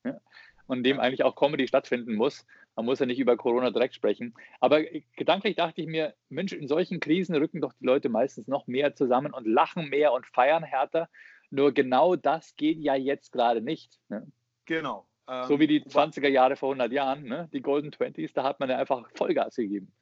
[0.68, 2.46] und in dem eigentlich auch Comedy stattfinden muss.
[2.76, 4.34] Man muss ja nicht über Corona direkt sprechen.
[4.60, 4.84] Aber
[5.16, 8.96] gedanklich dachte ich mir, Mensch, in solchen Krisen rücken doch die Leute meistens noch mehr
[8.96, 11.10] zusammen und lachen mehr und feiern härter.
[11.50, 14.00] Nur genau das geht ja jetzt gerade nicht.
[14.10, 14.28] Ne?
[14.66, 15.08] Genau.
[15.48, 17.50] so wie die 20er Jahre vor 100 Jahren, ne?
[17.54, 19.94] die Golden Twenties, da hat man ja einfach Vollgas gegeben.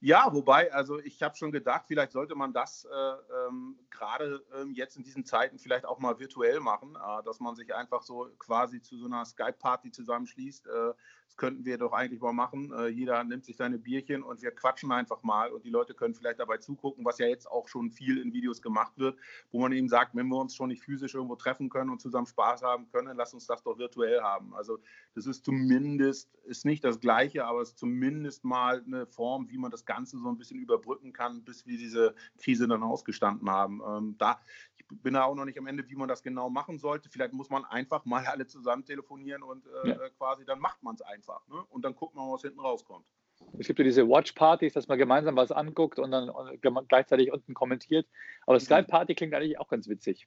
[0.00, 4.72] Ja, wobei, also ich habe schon gedacht, vielleicht sollte man das äh, ähm, gerade ähm,
[4.72, 8.28] jetzt in diesen Zeiten vielleicht auch mal virtuell machen, äh, dass man sich einfach so
[8.38, 10.66] quasi zu so einer Skype-Party zusammenschließt.
[10.66, 10.92] Äh,
[11.26, 12.72] das könnten wir doch eigentlich mal machen.
[12.72, 16.14] Äh, jeder nimmt sich seine Bierchen und wir quatschen einfach mal und die Leute können
[16.14, 19.18] vielleicht dabei zugucken, was ja jetzt auch schon viel in Videos gemacht wird,
[19.50, 22.26] wo man eben sagt, wenn wir uns schon nicht physisch irgendwo treffen können und zusammen
[22.26, 24.54] Spaß haben können, lass uns das doch virtuell haben.
[24.54, 24.78] Also
[25.14, 29.57] das ist zumindest, ist nicht das Gleiche, aber es ist zumindest mal eine Form, wie
[29.58, 33.80] man das Ganze so ein bisschen überbrücken kann, bis wir diese Krise dann ausgestanden haben.
[33.86, 34.40] Ähm, da,
[34.76, 37.08] ich bin da auch noch nicht am Ende, wie man das genau machen sollte.
[37.08, 40.08] Vielleicht muss man einfach mal alle zusammen telefonieren und äh, ja.
[40.10, 41.46] quasi dann macht man es einfach.
[41.48, 41.62] Ne?
[41.68, 43.06] Und dann guckt man, was hinten rauskommt.
[43.58, 46.30] Es gibt ja diese Watch-Partys, dass man gemeinsam was anguckt und dann
[46.88, 48.08] gleichzeitig unten kommentiert.
[48.46, 48.60] Aber mhm.
[48.60, 50.26] Skype-Party klingt eigentlich auch ganz witzig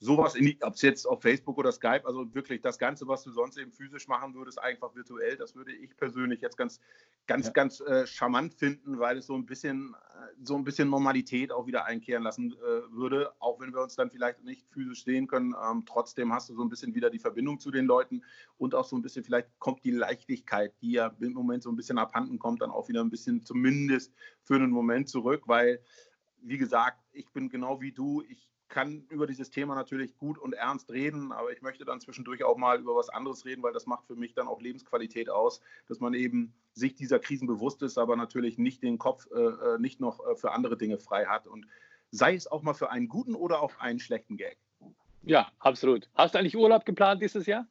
[0.00, 3.58] sowas, ob es jetzt auf Facebook oder Skype, also wirklich das Ganze, was du sonst
[3.58, 6.80] eben physisch machen würdest, einfach virtuell, das würde ich persönlich jetzt ganz,
[7.26, 7.52] ganz, ja.
[7.52, 11.66] ganz äh, charmant finden, weil es so ein bisschen, äh, so ein bisschen Normalität auch
[11.66, 15.54] wieder einkehren lassen äh, würde, auch wenn wir uns dann vielleicht nicht physisch sehen können.
[15.70, 18.22] Ähm, trotzdem hast du so ein bisschen wieder die Verbindung zu den Leuten
[18.56, 21.76] und auch so ein bisschen, vielleicht kommt die Leichtigkeit, die ja im Moment so ein
[21.76, 25.82] bisschen abhanden kommt, dann auch wieder ein bisschen zumindest für einen Moment zurück, weil
[26.42, 28.22] wie gesagt, ich bin genau wie du.
[28.22, 32.44] Ich kann über dieses Thema natürlich gut und ernst reden, aber ich möchte dann zwischendurch
[32.44, 35.60] auch mal über was anderes reden, weil das macht für mich dann auch Lebensqualität aus,
[35.88, 39.78] dass man eben sich dieser Krisen bewusst ist, aber natürlich nicht den Kopf äh, äh
[39.78, 41.66] nicht noch äh, für andere Dinge frei hat und
[42.10, 44.56] sei es auch mal für einen guten oder auch einen schlechten Gag.
[45.22, 46.08] Ja, absolut.
[46.14, 47.66] Hast du eigentlich Urlaub geplant dieses Jahr?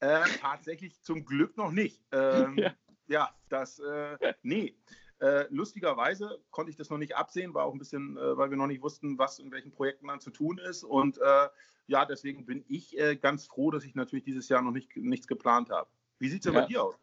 [0.00, 2.02] Äh, tatsächlich zum Glück noch nicht.
[2.12, 2.74] Ähm, ja.
[3.06, 3.30] ja.
[3.48, 4.74] das, äh, nee.
[5.18, 8.56] Äh, lustigerweise konnte ich das noch nicht absehen, war auch ein bisschen, äh, weil wir
[8.56, 10.84] noch nicht wussten, was in welchen Projekten dann zu tun ist.
[10.84, 11.48] Und äh,
[11.86, 15.26] ja, deswegen bin ich äh, ganz froh, dass ich natürlich dieses Jahr noch nicht, nichts
[15.26, 15.88] geplant habe.
[16.18, 16.60] Wie sieht es ja.
[16.60, 16.96] bei dir aus?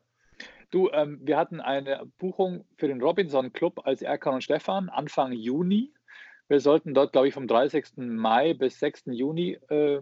[0.69, 5.31] Du, ähm, wir hatten eine Buchung für den Robinson Club als Erkan und Stefan Anfang
[5.31, 5.93] Juni.
[6.47, 7.97] Wir sollten dort, glaube ich, vom 30.
[7.97, 9.03] Mai bis 6.
[9.07, 10.01] Juni äh,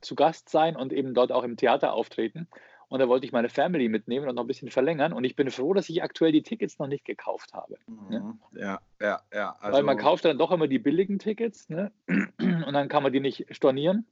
[0.00, 2.48] zu Gast sein und eben dort auch im Theater auftreten.
[2.94, 5.12] Und da wollte ich meine Family mitnehmen und noch ein bisschen verlängern.
[5.12, 7.76] Und ich bin froh, dass ich aktuell die Tickets noch nicht gekauft habe.
[7.88, 8.38] Mhm.
[8.52, 9.56] Ja, ja, ja.
[9.58, 11.90] Also Weil man kauft dann doch immer die billigen Tickets ne?
[12.06, 14.06] und dann kann man die nicht stornieren.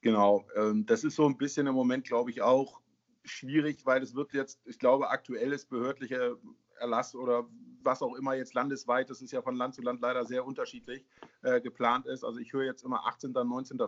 [0.00, 2.80] Genau, ähm, das ist so ein bisschen im Moment, glaube ich, auch
[3.24, 6.36] schwierig, weil es wird jetzt, ich glaube, aktuelles behördliche
[6.78, 7.46] Erlass oder
[7.84, 11.04] was auch immer jetzt landesweit, das ist ja von Land zu Land leider sehr unterschiedlich,
[11.42, 12.24] äh, geplant ist.
[12.24, 13.80] Also ich höre jetzt immer 18., 19.,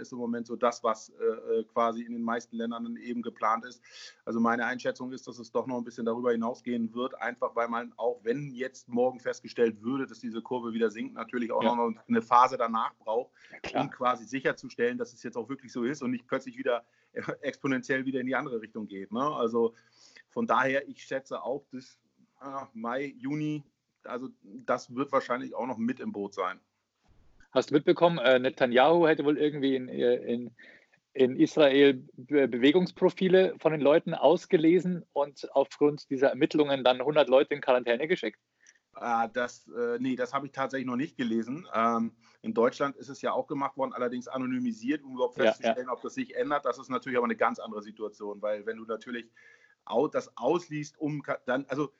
[0.00, 3.64] ist im Moment so das, was äh, äh, quasi in den meisten Ländern eben geplant
[3.64, 3.82] ist.
[4.24, 7.68] Also meine Einschätzung ist, dass es doch noch ein bisschen darüber hinausgehen wird, einfach weil
[7.68, 11.74] man auch, wenn jetzt morgen festgestellt würde, dass diese Kurve wieder sinkt, natürlich auch ja.
[11.74, 13.30] noch eine Phase danach braucht,
[13.70, 16.84] ja, um quasi sicherzustellen, dass es jetzt auch wirklich so ist und nicht plötzlich wieder
[17.42, 19.12] exponentiell wieder in die andere Richtung geht.
[19.12, 19.22] Ne?
[19.22, 19.74] Also
[20.30, 21.98] von daher, ich schätze auch, dass
[22.74, 23.62] Mai, Juni,
[24.04, 26.60] also das wird wahrscheinlich auch noch mit im Boot sein.
[27.52, 30.50] Hast du mitbekommen, äh, Netanyahu hätte wohl irgendwie in, äh, in,
[31.12, 37.60] in Israel Bewegungsprofile von den Leuten ausgelesen und aufgrund dieser Ermittlungen dann 100 Leute in
[37.60, 38.38] Quarantäne geschickt?
[38.94, 41.66] Ah, das, äh, nee, das habe ich tatsächlich noch nicht gelesen.
[41.74, 42.12] Ähm,
[42.42, 45.92] in Deutschland ist es ja auch gemacht worden, allerdings anonymisiert, um überhaupt festzustellen, ja, ja.
[45.92, 46.64] ob das sich ändert.
[46.64, 49.30] Das ist natürlich aber eine ganz andere Situation, weil wenn du natürlich
[50.12, 51.92] das ausliest, um dann, also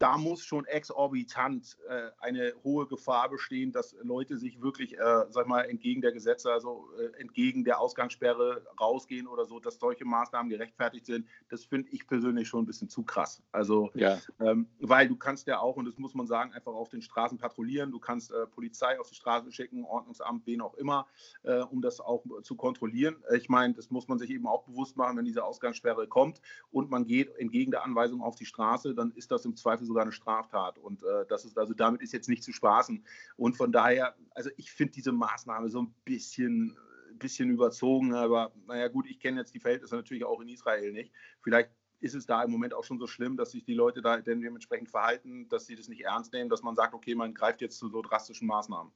[0.00, 5.46] da muss schon exorbitant äh, eine hohe Gefahr bestehen, dass Leute sich wirklich, äh, sag
[5.46, 10.48] mal, entgegen der Gesetze, also äh, entgegen der Ausgangssperre rausgehen oder so, dass solche Maßnahmen
[10.48, 11.26] gerechtfertigt sind.
[11.50, 13.42] Das finde ich persönlich schon ein bisschen zu krass.
[13.52, 14.18] Also, ja.
[14.40, 17.36] ähm, weil du kannst ja auch, und das muss man sagen, einfach auf den Straßen
[17.36, 17.92] patrouillieren.
[17.92, 21.08] Du kannst äh, Polizei auf die Straße schicken, Ordnungsamt, wen auch immer,
[21.42, 23.22] äh, um das auch zu kontrollieren.
[23.34, 26.40] Ich meine, das muss man sich eben auch bewusst machen, wenn diese Ausgangssperre kommt
[26.72, 30.04] und man geht entgegen der Anweisung auf die Straße, dann ist das im Zweifel sogar
[30.04, 30.78] eine Straftat.
[30.78, 33.04] Und äh, das ist also damit ist jetzt nicht zu spaßen.
[33.36, 36.76] Und von daher, also ich finde diese Maßnahme so ein bisschen,
[37.18, 38.14] bisschen überzogen.
[38.14, 41.12] Aber naja, gut, ich kenne jetzt die Verhältnisse natürlich auch in Israel nicht.
[41.42, 41.70] Vielleicht
[42.00, 44.88] ist es da im Moment auch schon so schlimm, dass sich die Leute da dementsprechend
[44.88, 47.88] verhalten, dass sie das nicht ernst nehmen, dass man sagt, okay, man greift jetzt zu
[47.88, 48.92] so drastischen Maßnahmen.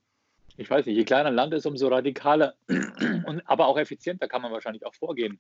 [0.57, 2.55] Ich weiß nicht, je kleiner ein Land ist, umso radikaler
[3.27, 5.39] und aber auch effizienter kann man wahrscheinlich auch vorgehen,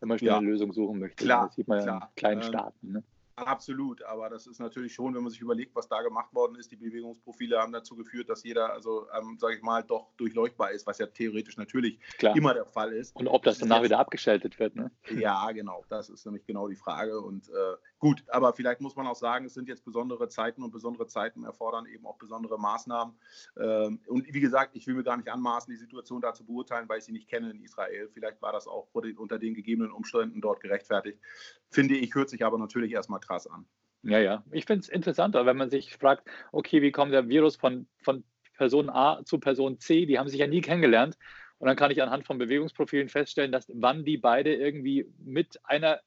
[0.00, 0.38] wenn man schnell ja.
[0.38, 1.24] eine Lösung suchen möchte.
[1.24, 2.00] Klar, das sieht man klar.
[2.00, 2.92] ja in kleinen ähm, Staaten.
[2.92, 3.02] Ne?
[3.46, 6.70] Absolut, aber das ist natürlich schon, wenn man sich überlegt, was da gemacht worden ist.
[6.70, 10.86] Die Bewegungsprofile haben dazu geführt, dass jeder, also ähm, sage ich mal, doch durchleuchtbar ist,
[10.86, 12.36] was ja theoretisch natürlich Klar.
[12.36, 13.14] immer der Fall ist.
[13.16, 14.90] Und ob das danach wieder abgeschaltet wird, ne?
[15.10, 17.20] Ja, genau, das ist nämlich genau die Frage.
[17.20, 20.72] Und äh, gut, aber vielleicht muss man auch sagen, es sind jetzt besondere Zeiten und
[20.72, 23.14] besondere Zeiten erfordern eben auch besondere Maßnahmen.
[23.56, 26.88] Ähm, und wie gesagt, ich will mir gar nicht anmaßen, die Situation da zu beurteilen,
[26.88, 28.10] weil ich sie nicht kenne in Israel.
[28.12, 31.20] Vielleicht war das auch unter den gegebenen Umständen dort gerechtfertigt.
[31.70, 33.66] Finde ich, hört sich aber natürlich erstmal krass an.
[34.02, 34.44] Ja, ja.
[34.50, 38.24] Ich finde es interessanter, wenn man sich fragt, okay, wie kommt der Virus von, von
[38.56, 40.06] Person A zu Person C?
[40.06, 41.16] Die haben sich ja nie kennengelernt.
[41.58, 46.00] Und dann kann ich anhand von Bewegungsprofilen feststellen, dass wann die beide irgendwie mit einer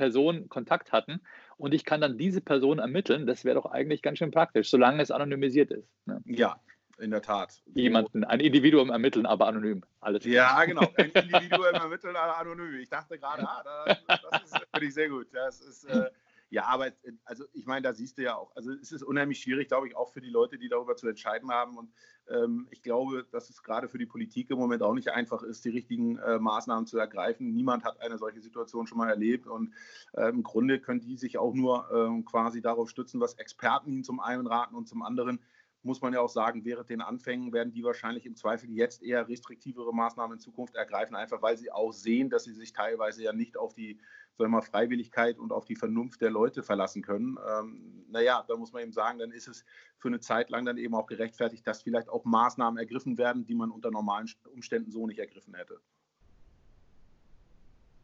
[0.00, 1.20] Person Kontakt hatten
[1.58, 5.02] und ich kann dann diese Person ermitteln, das wäre doch eigentlich ganz schön praktisch, solange
[5.02, 5.90] es anonymisiert ist.
[6.06, 6.22] Ne?
[6.24, 6.58] Ja,
[6.98, 7.60] in der Tat.
[7.74, 9.82] Jemanden, ein Individuum ermitteln, aber anonym.
[10.00, 10.90] Alles ja, genau.
[10.96, 12.80] Ein Individuum ermitteln, aber anonym.
[12.80, 15.26] Ich dachte gerade, ah, das, das finde ich sehr gut.
[15.34, 16.10] Das ist, äh,
[16.50, 16.92] ja, aber
[17.24, 19.96] also ich meine, da siehst du ja auch, also es ist unheimlich schwierig, glaube ich,
[19.96, 21.78] auch für die Leute, die darüber zu entscheiden haben.
[21.78, 21.92] Und
[22.28, 25.64] ähm, ich glaube, dass es gerade für die Politik im Moment auch nicht einfach ist,
[25.64, 27.54] die richtigen äh, Maßnahmen zu ergreifen.
[27.54, 29.46] Niemand hat eine solche Situation schon mal erlebt.
[29.46, 29.72] Und
[30.14, 34.04] äh, im Grunde können die sich auch nur äh, quasi darauf stützen, was Experten ihnen
[34.04, 35.38] zum einen raten und zum anderen
[35.82, 39.28] muss man ja auch sagen, während den Anfängen werden die wahrscheinlich im Zweifel jetzt eher
[39.28, 43.32] restriktivere Maßnahmen in Zukunft ergreifen, einfach weil sie auch sehen, dass sie sich teilweise ja
[43.32, 43.98] nicht auf die
[44.38, 47.38] sagen wir mal, Freiwilligkeit und auf die Vernunft der Leute verlassen können.
[47.48, 49.64] Ähm, naja, da muss man eben sagen, dann ist es
[49.98, 53.54] für eine Zeit lang dann eben auch gerechtfertigt, dass vielleicht auch Maßnahmen ergriffen werden, die
[53.54, 55.80] man unter normalen Umständen so nicht ergriffen hätte.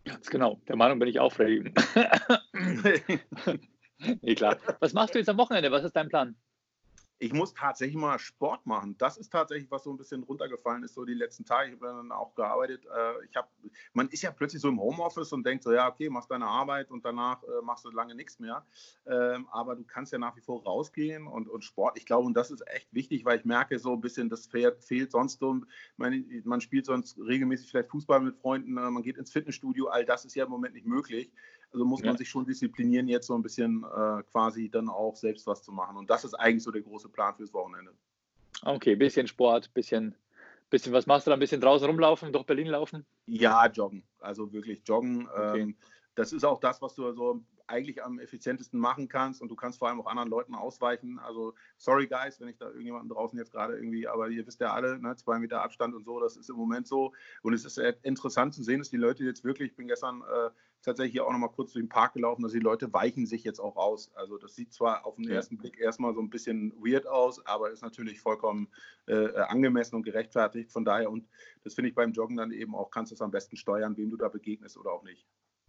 [0.05, 1.73] Ganz genau, der Meinung bin ich auch, Freddy.
[4.23, 4.57] nee, klar.
[4.79, 5.71] Was machst du jetzt am Wochenende?
[5.73, 6.37] Was ist dein Plan?
[7.19, 8.97] Ich muss tatsächlich mal Sport machen.
[8.99, 11.69] Das ist tatsächlich, was so ein bisschen runtergefallen ist, so die letzten Tage.
[11.69, 12.85] Ich habe dann auch gearbeitet.
[12.85, 13.49] Äh, ich habe,
[13.95, 16.91] man ist ja plötzlich so im Homeoffice und denkt so, ja, okay, machst deine Arbeit
[16.91, 18.67] und danach äh, machst du lange nichts mehr.
[19.07, 21.97] Ähm, aber du kannst ja nach wie vor rausgehen und, und Sport.
[21.97, 25.11] Ich glaube, und das ist echt wichtig, weil ich merke so ein bisschen, das fehlt
[25.11, 25.61] sonst so.
[25.97, 29.87] Man, man spielt sonst regelmäßig vielleicht Fußball mit Freunden, äh, man geht ins Fitnessstudio.
[29.87, 31.33] All das ist ja im Moment nicht möglich.
[31.73, 35.47] Also muss man sich schon disziplinieren, jetzt so ein bisschen äh, quasi dann auch selbst
[35.47, 35.97] was zu machen.
[35.97, 37.93] Und das ist eigentlich so der große Plan fürs Wochenende.
[38.63, 40.15] Okay, bisschen Sport, bisschen,
[40.71, 41.37] bisschen, was machst du da?
[41.37, 43.05] Ein bisschen draußen rumlaufen, durch Berlin laufen?
[43.27, 44.03] Ja, joggen.
[44.21, 45.29] Also wirklich joggen.
[45.29, 45.61] Okay.
[45.61, 45.77] Ähm,
[46.15, 49.79] das ist auch das, was du so eigentlich am effizientesten machen kannst und du kannst
[49.79, 51.19] vor allem auch anderen Leuten ausweichen.
[51.19, 54.73] Also sorry guys, wenn ich da irgendjemanden draußen jetzt gerade irgendwie, aber ihr wisst ja
[54.73, 57.13] alle, ne, zwei Meter Abstand und so, das ist im Moment so.
[57.43, 60.51] Und es ist interessant zu sehen, dass die Leute jetzt wirklich, ich bin gestern äh,
[60.83, 63.59] tatsächlich auch noch mal kurz durch den Park gelaufen, dass die Leute weichen sich jetzt
[63.59, 64.13] auch aus.
[64.15, 67.71] Also das sieht zwar auf den ersten Blick erstmal so ein bisschen weird aus, aber
[67.71, 68.69] ist natürlich vollkommen
[69.07, 70.71] äh, angemessen und gerechtfertigt.
[70.71, 71.29] Von daher, und
[71.65, 74.11] das finde ich beim Joggen dann eben auch, kannst du es am besten steuern, wem
[74.11, 75.27] du da begegnest oder auch nicht.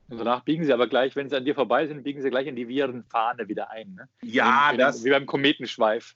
[0.10, 2.48] Und danach biegen sie aber gleich, wenn sie an dir vorbei sind, biegen sie gleich
[2.48, 3.94] in die Virenfahne wieder ein.
[3.96, 4.10] Ne?
[4.22, 5.04] Ja, wie, das.
[5.04, 6.16] Wie beim Kometenschweif.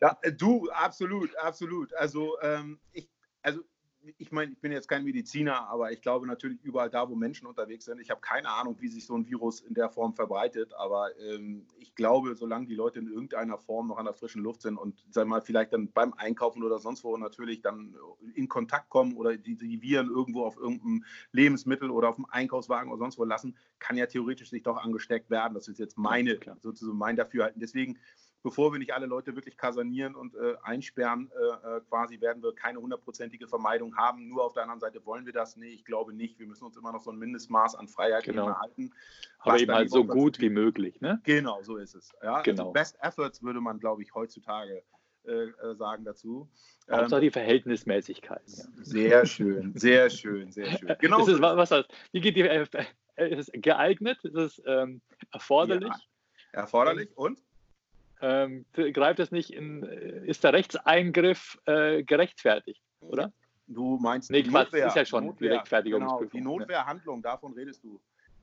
[0.00, 1.92] ja, du, absolut, absolut.
[1.94, 3.08] Also, ähm, ich,
[3.42, 3.60] also
[4.18, 7.46] ich meine, ich bin jetzt kein Mediziner, aber ich glaube natürlich überall da, wo Menschen
[7.46, 8.00] unterwegs sind.
[8.00, 11.66] Ich habe keine Ahnung, wie sich so ein Virus in der Form verbreitet, aber ähm,
[11.78, 15.04] ich glaube, solange die Leute in irgendeiner Form noch an der frischen Luft sind und
[15.10, 17.96] sag mal, vielleicht dann beim Einkaufen oder sonst wo natürlich dann
[18.34, 22.90] in Kontakt kommen oder die, die Viren irgendwo auf irgendeinem Lebensmittel oder auf dem Einkaufswagen
[22.90, 25.54] oder sonst wo lassen, kann ja theoretisch sich doch angesteckt werden.
[25.54, 27.60] Das ist jetzt meine, ja, sozusagen mein Dafürhalten.
[27.60, 27.98] Deswegen
[28.44, 32.54] bevor wir nicht alle Leute wirklich kasernieren und äh, einsperren, äh, äh, quasi werden wir
[32.54, 34.28] keine hundertprozentige Vermeidung haben.
[34.28, 35.56] Nur auf der anderen Seite wollen wir das.
[35.56, 36.38] Nee, ich glaube nicht.
[36.38, 38.48] Wir müssen uns immer noch so ein Mindestmaß an Freiheit genau.
[38.48, 38.92] erhalten.
[39.38, 41.00] Aber eben halt so gut wie möglich.
[41.00, 41.20] Ne?
[41.24, 42.12] Genau, so ist es.
[42.22, 42.34] Ja?
[42.34, 42.62] Also genau.
[42.64, 44.82] Also Best Efforts würde man, glaube ich, heutzutage
[45.26, 46.46] äh, äh, sagen dazu.
[46.90, 48.42] Hauptsache ähm, die Verhältnismäßigkeit.
[48.46, 48.64] Ja.
[48.82, 50.94] Sehr schön, sehr schön, sehr schön.
[51.00, 51.20] Genau.
[51.20, 52.74] ist es, was heißt, wie geht die, ist
[53.16, 54.22] es geeignet?
[54.22, 55.00] Ist es ähm,
[55.32, 55.88] erforderlich?
[55.88, 56.60] Ja.
[56.60, 57.40] Erforderlich und?
[58.24, 63.32] Ähm, greift es nicht in, äh, ist der Rechtseingriff äh, gerechtfertigt, oder?
[63.66, 64.86] Du meinst nee, die Notwehr.
[64.86, 66.30] ist ja schon Notwehr, die Rechtfertigungsprüfung.
[66.30, 68.00] Genau, die Notwehrhandlung, davon redest du.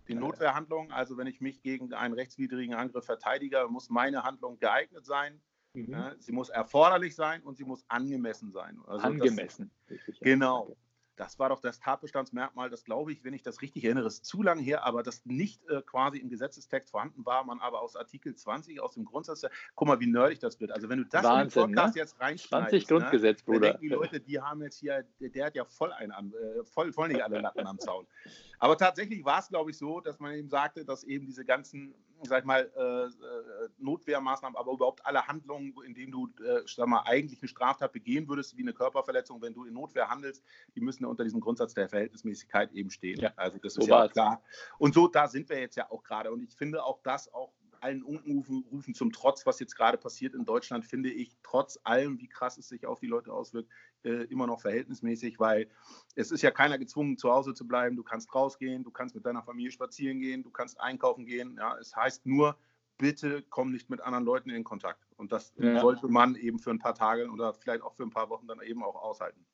[0.08, 5.06] Die Notwehrhandlung, also wenn ich mich gegen einen rechtswidrigen Angriff verteidige, muss meine Handlung geeignet
[5.06, 5.40] sein.
[5.74, 5.92] Mhm.
[5.92, 8.78] Ja, sie muss erforderlich sein und sie muss angemessen sein.
[8.88, 9.72] Also angemessen.
[9.88, 10.64] Das, genau.
[10.64, 10.76] Okay
[11.16, 14.42] das war doch das Tatbestandsmerkmal, das glaube ich, wenn ich das richtig erinnere, ist zu
[14.42, 18.36] lange her, aber das nicht äh, quasi im Gesetzestext vorhanden war, man aber aus Artikel
[18.36, 19.46] 20, aus dem Grundsatz,
[19.76, 20.72] guck mal, wie nerdig das wird.
[20.72, 22.02] Also wenn du das Wahnsinn, in den Podcast ne?
[22.02, 23.74] jetzt reinschneidest, 20 Grundgesetz, ne, Bruder.
[23.76, 27.24] die Leute, die haben jetzt hier, der, hat ja voll einen äh, voll, voll nicht
[27.24, 28.08] alle Latten am Zaun.
[28.60, 31.94] Aber tatsächlich war es, glaube ich, so, dass man eben sagte, dass eben diese ganzen,
[32.24, 36.88] sag ich mal, äh, äh Notwehrmaßnahmen, aber überhaupt alle Handlungen, in denen du, äh, sag
[36.88, 40.44] mal, eigentlich eine Straftat begehen würdest, wie eine Körperverletzung, wenn du in Notwehr handelst,
[40.76, 43.20] die müssen unter diesem Grundsatz der Verhältnismäßigkeit eben stehen.
[43.20, 43.34] Ja.
[43.36, 44.42] Also das ist ja klar.
[44.78, 46.32] Und so, da sind wir jetzt ja auch gerade.
[46.32, 50.46] Und ich finde auch das auch allen Unrufen zum Trotz, was jetzt gerade passiert in
[50.46, 53.70] Deutschland, finde ich trotz allem, wie krass es sich auf die Leute auswirkt,
[54.04, 55.68] äh, immer noch verhältnismäßig, weil
[56.16, 57.96] es ist ja keiner gezwungen, zu Hause zu bleiben.
[57.96, 61.56] Du kannst rausgehen, du kannst mit deiner Familie spazieren gehen, du kannst einkaufen gehen.
[61.58, 62.58] Ja, es heißt nur,
[62.98, 65.04] bitte komm nicht mit anderen Leuten in Kontakt.
[65.18, 65.80] Und das ja.
[65.82, 68.62] sollte man eben für ein paar Tage oder vielleicht auch für ein paar Wochen dann
[68.62, 69.46] eben auch aushalten.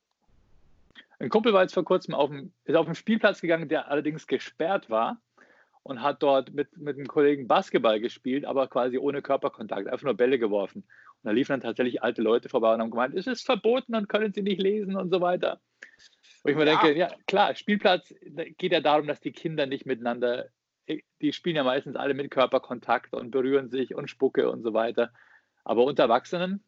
[1.19, 4.27] Ein Kumpel war jetzt vor kurzem auf dem, ist auf den Spielplatz gegangen, der allerdings
[4.27, 5.21] gesperrt war
[5.87, 10.15] und hat dort mit, mit einem Kollegen Basketball gespielt, aber quasi ohne Körperkontakt, einfach nur
[10.15, 10.83] Bälle geworfen.
[10.83, 14.09] Und da liefen dann tatsächlich alte Leute vorbei und haben gemeint, es ist verboten und
[14.09, 15.61] können sie nicht lesen und so weiter.
[16.43, 16.79] Wo ich mir ja.
[16.79, 18.13] denke, ja klar, Spielplatz
[18.57, 20.49] geht ja darum, dass die Kinder nicht miteinander,
[21.21, 25.13] die spielen ja meistens alle mit Körperkontakt und berühren sich und Spucke und so weiter.
[25.63, 26.63] Aber unter Erwachsenen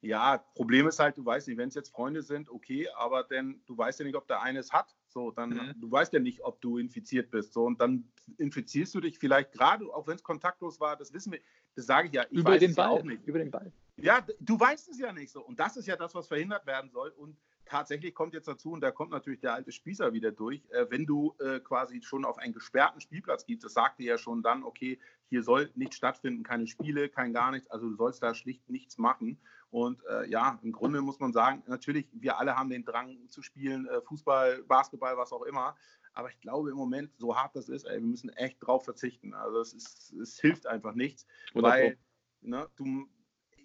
[0.00, 3.60] ja, Problem ist halt, du weißt nicht, wenn es jetzt Freunde sind, okay, aber denn
[3.66, 4.94] du weißt ja nicht, ob der eines hat.
[5.08, 5.74] So, dann mhm.
[5.80, 7.52] du weißt ja nicht, ob du infiziert bist.
[7.52, 11.32] So, und dann infizierst du dich vielleicht gerade, auch wenn es kontaktlos war, das wissen
[11.32, 11.40] wir,
[11.74, 12.24] das sage ich ja.
[12.30, 13.26] Ich über den Ball, ja auch nicht.
[13.26, 13.72] Über den Ball.
[13.96, 15.44] Ja, du weißt es ja nicht so.
[15.44, 17.10] Und das ist ja das, was verhindert werden soll.
[17.10, 20.86] Und tatsächlich kommt jetzt dazu, und da kommt natürlich der alte Spießer wieder durch, äh,
[20.90, 24.62] wenn du äh, quasi schon auf einen gesperrten Spielplatz gehst, das sagte ja schon dann,
[24.62, 28.68] okay, hier soll nichts stattfinden, keine Spiele, kein gar nichts, also du sollst da schlicht
[28.70, 29.38] nichts machen.
[29.70, 33.42] Und äh, ja, im Grunde muss man sagen, natürlich, wir alle haben den Drang zu
[33.42, 35.76] spielen, äh, Fußball, Basketball, was auch immer.
[36.14, 39.34] Aber ich glaube im Moment, so hart das ist, ey, wir müssen echt drauf verzichten.
[39.34, 41.98] Also es, ist, es hilft einfach nichts, weil
[42.40, 43.08] ne, du,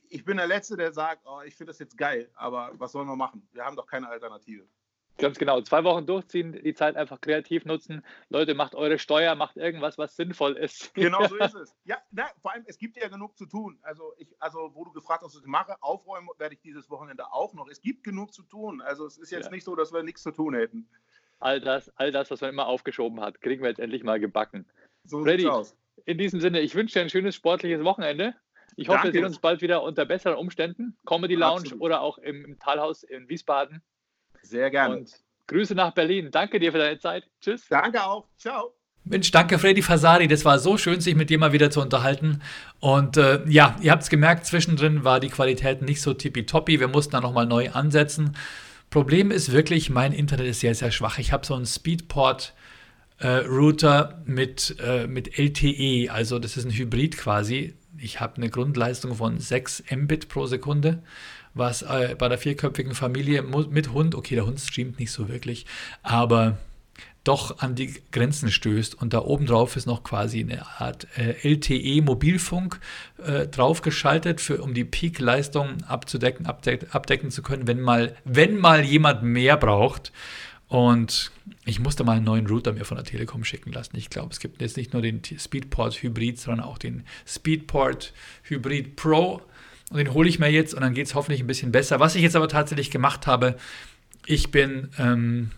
[0.10, 3.08] ich bin der Letzte, der sagt, oh, ich finde das jetzt geil, aber was sollen
[3.08, 3.48] wir machen?
[3.54, 4.68] Wir haben doch keine Alternative.
[5.18, 5.62] Ganz genau.
[5.62, 8.04] Zwei Wochen durchziehen, die Zeit einfach kreativ nutzen.
[8.30, 10.94] Leute, macht eure Steuer, macht irgendwas, was sinnvoll ist.
[11.04, 11.76] Genau so ist es.
[11.86, 13.78] Ja, na, vor allem, es gibt ja genug zu tun.
[13.84, 17.32] Also, ich, also wo du gefragt hast, was ich mache, aufräumen werde ich dieses Wochenende
[17.32, 17.68] auch noch.
[17.68, 18.82] Es gibt genug zu tun.
[18.82, 19.52] Also, es ist jetzt ja.
[19.52, 20.88] nicht so, dass wir nichts zu tun hätten.
[21.40, 24.66] All das, all das, was man immer aufgeschoben hat, kriegen wir jetzt endlich mal gebacken.
[25.04, 25.76] So Freddy, aus.
[26.06, 28.36] in diesem Sinne, ich wünsche dir ein schönes sportliches Wochenende.
[28.76, 29.14] Ich hoffe, Danke.
[29.14, 30.98] wir sehen uns bald wieder unter besseren Umständen.
[31.06, 31.82] Comedy Lounge Absolut.
[31.82, 33.84] oder auch im, im Talhaus in Wiesbaden.
[34.44, 34.98] Sehr gerne.
[34.98, 35.12] Und
[35.48, 36.30] Grüße nach Berlin.
[36.32, 37.26] Danke dir für deine Zeit.
[37.42, 37.66] Tschüss.
[37.70, 38.28] Danke auch.
[38.38, 38.74] Ciao.
[39.06, 40.28] Mensch, danke Freddy Fasari.
[40.28, 42.42] Das war so schön, sich mit dir mal wieder zu unterhalten.
[42.80, 46.80] Und äh, ja, ihr habt es gemerkt, zwischendrin war die Qualität nicht so tippitoppi.
[46.80, 48.38] Wir mussten da nochmal neu ansetzen.
[48.90, 51.18] Problem ist wirklich, mein Internet ist sehr, sehr schwach.
[51.18, 52.54] Ich habe so einen Speedport.
[53.20, 57.76] Äh, Router mit, äh, mit LTE, also das ist ein Hybrid quasi.
[57.98, 61.04] Ich habe eine Grundleistung von 6 Mbit pro Sekunde
[61.54, 65.66] was äh, bei der vierköpfigen Familie mit Hund, okay, der Hund streamt nicht so wirklich,
[66.02, 66.58] aber
[67.24, 68.96] doch an die Grenzen stößt.
[68.96, 72.80] Und da oben drauf ist noch quasi eine Art äh, LTE-Mobilfunk
[73.26, 78.84] äh, draufgeschaltet, für, um die Peak-Leistung abzudecken, abdeck, abdecken zu können, wenn mal, wenn mal
[78.84, 80.12] jemand mehr braucht.
[80.68, 81.32] Und
[81.66, 83.96] ich musste mal einen neuen Router mir von der Telekom schicken lassen.
[83.96, 88.96] Ich glaube, es gibt jetzt nicht nur den Speedport Hybrid, sondern auch den Speedport Hybrid
[88.96, 89.42] Pro
[89.94, 92.00] und den hole ich mir jetzt und dann geht es hoffentlich ein bisschen besser.
[92.00, 93.58] Was ich jetzt aber tatsächlich gemacht habe,
[94.26, 95.52] ich bin ähm,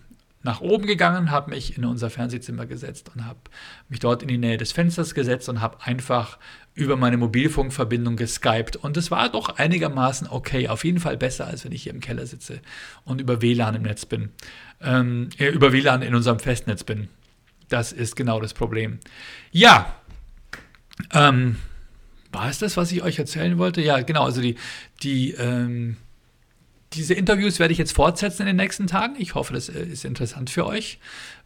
[0.43, 3.39] nach oben gegangen, habe mich in unser Fernsehzimmer gesetzt und habe
[3.87, 6.37] mich dort in die Nähe des Fensters gesetzt und habe einfach
[6.73, 8.75] über meine Mobilfunkverbindung geskypt.
[8.75, 12.01] Und es war doch einigermaßen okay, auf jeden Fall besser, als wenn ich hier im
[12.01, 12.59] Keller sitze
[13.05, 14.31] und über WLAN im Netz bin,
[14.81, 17.07] ähm, äh, über WLAN in unserem Festnetz bin.
[17.69, 18.99] Das ist genau das Problem.
[19.53, 19.95] Ja,
[21.13, 21.55] ähm,
[22.35, 23.81] war es das, was ich euch erzählen wollte?
[23.81, 24.25] Ja, genau.
[24.25, 24.55] Also die,
[25.01, 25.97] die, ähm,
[26.93, 29.15] diese Interviews werde ich jetzt fortsetzen in den nächsten Tagen.
[29.17, 30.99] Ich hoffe, das äh, ist interessant für euch.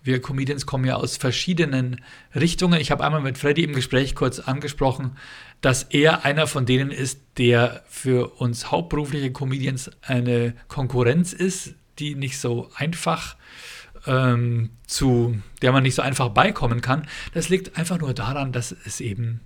[0.04, 2.02] Wir Comedians kommen ja aus verschiedenen
[2.36, 2.80] Richtungen.
[2.80, 5.18] Ich habe einmal mit Freddy im Gespräch kurz angesprochen,
[5.62, 12.16] dass er einer von denen ist, der für uns hauptberufliche Comedians eine Konkurrenz ist, die
[12.16, 13.36] nicht so einfach
[14.08, 17.08] ähm, zu, der man nicht so einfach beikommen kann.
[17.34, 19.42] Das liegt einfach nur daran, dass es eben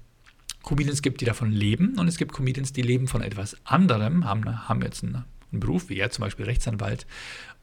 [0.63, 4.67] Comedians gibt, die davon leben und es gibt Comedians, die leben von etwas anderem, haben,
[4.67, 7.05] haben jetzt einen, einen Beruf, wie er zum Beispiel Rechtsanwalt.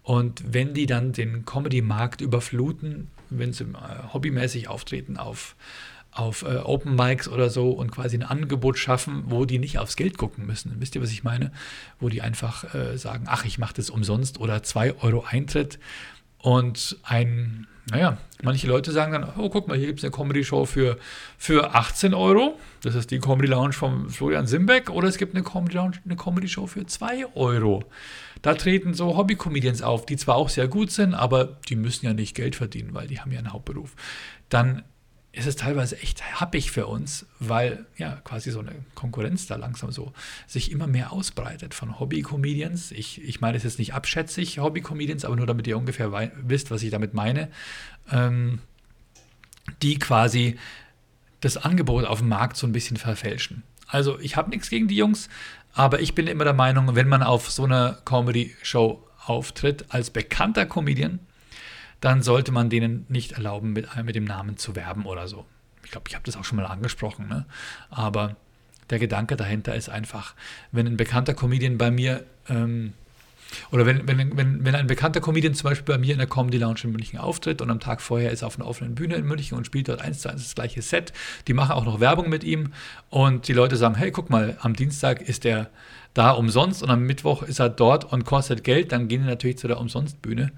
[0.02, 5.56] Und wenn die dann den Comedy-Markt überfluten, wenn sie äh, hobbymäßig auftreten auf,
[6.10, 9.96] auf äh, Open Mics oder so und quasi ein Angebot schaffen, wo die nicht aufs
[9.96, 10.76] Geld gucken müssen.
[10.78, 11.52] Wisst ihr, was ich meine?
[12.00, 15.78] Wo die einfach äh, sagen, ach, ich mache das umsonst oder 2 Euro Eintritt
[16.38, 20.64] und ein, naja, manche Leute sagen dann, oh, guck mal, hier gibt es eine Comedy-Show
[20.66, 20.98] für,
[21.38, 22.58] für 18 Euro.
[22.82, 24.90] Das ist die Comedy Lounge von Florian Simbeck.
[24.90, 27.84] Oder es gibt eine Comedy Lounge, eine Comedy-Show für 2 Euro.
[28.42, 32.12] Da treten so Hobby-Comedians auf, die zwar auch sehr gut sind, aber die müssen ja
[32.12, 33.94] nicht Geld verdienen, weil die haben ja einen Hauptberuf.
[34.48, 34.82] Dann
[35.32, 39.92] ist es teilweise echt happig für uns, weil ja quasi so eine Konkurrenz da langsam
[39.92, 40.12] so
[40.48, 42.90] sich immer mehr ausbreitet von Hobby-Comedians.
[42.90, 46.82] Ich, ich meine es jetzt nicht abschätzig, Hobby-Comedians, aber nur damit ihr ungefähr wisst, was
[46.82, 47.48] ich damit meine,
[48.10, 48.58] ähm,
[49.82, 50.58] die quasi
[51.40, 53.62] das Angebot auf dem Markt so ein bisschen verfälschen.
[53.86, 55.28] Also ich habe nichts gegen die Jungs,
[55.72, 60.66] aber ich bin immer der Meinung, wenn man auf so einer Comedy-Show auftritt als bekannter
[60.66, 61.20] Comedian,
[62.00, 65.44] dann sollte man denen nicht erlauben, mit, mit dem Namen zu werben oder so.
[65.84, 67.46] Ich glaube, ich habe das auch schon mal angesprochen, ne?
[67.90, 68.36] aber
[68.90, 70.34] der Gedanke dahinter ist einfach,
[70.72, 72.92] wenn ein bekannter Comedian bei mir ähm,
[73.72, 76.58] oder wenn, wenn, wenn, wenn ein bekannter Comedian zum Beispiel bei mir in der Comedy
[76.58, 79.24] Lounge in München auftritt und am Tag vorher ist er auf einer offenen Bühne in
[79.24, 81.12] München und spielt dort eins zu eins das gleiche Set,
[81.48, 82.72] die machen auch noch Werbung mit ihm
[83.08, 85.70] und die Leute sagen, hey, guck mal, am Dienstag ist er
[86.14, 89.58] da umsonst und am Mittwoch ist er dort und kostet Geld, dann gehen die natürlich
[89.58, 90.52] zu der Umsonstbühne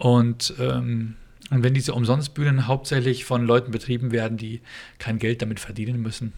[0.00, 1.16] und, ähm,
[1.50, 4.62] und wenn diese Umsonstbühnen hauptsächlich von Leuten betrieben werden, die
[4.98, 6.32] kein Geld damit verdienen müssen,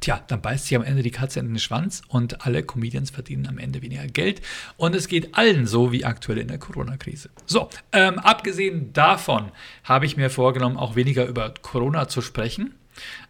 [0.00, 3.46] Tja, dann beißt sich am Ende die Katze in den Schwanz und alle Comedians verdienen
[3.46, 4.42] am Ende weniger Geld.
[4.76, 7.30] Und es geht allen so wie aktuell in der Corona-Krise.
[7.46, 9.52] So, ähm, abgesehen davon
[9.84, 12.74] habe ich mir vorgenommen, auch weniger über Corona zu sprechen.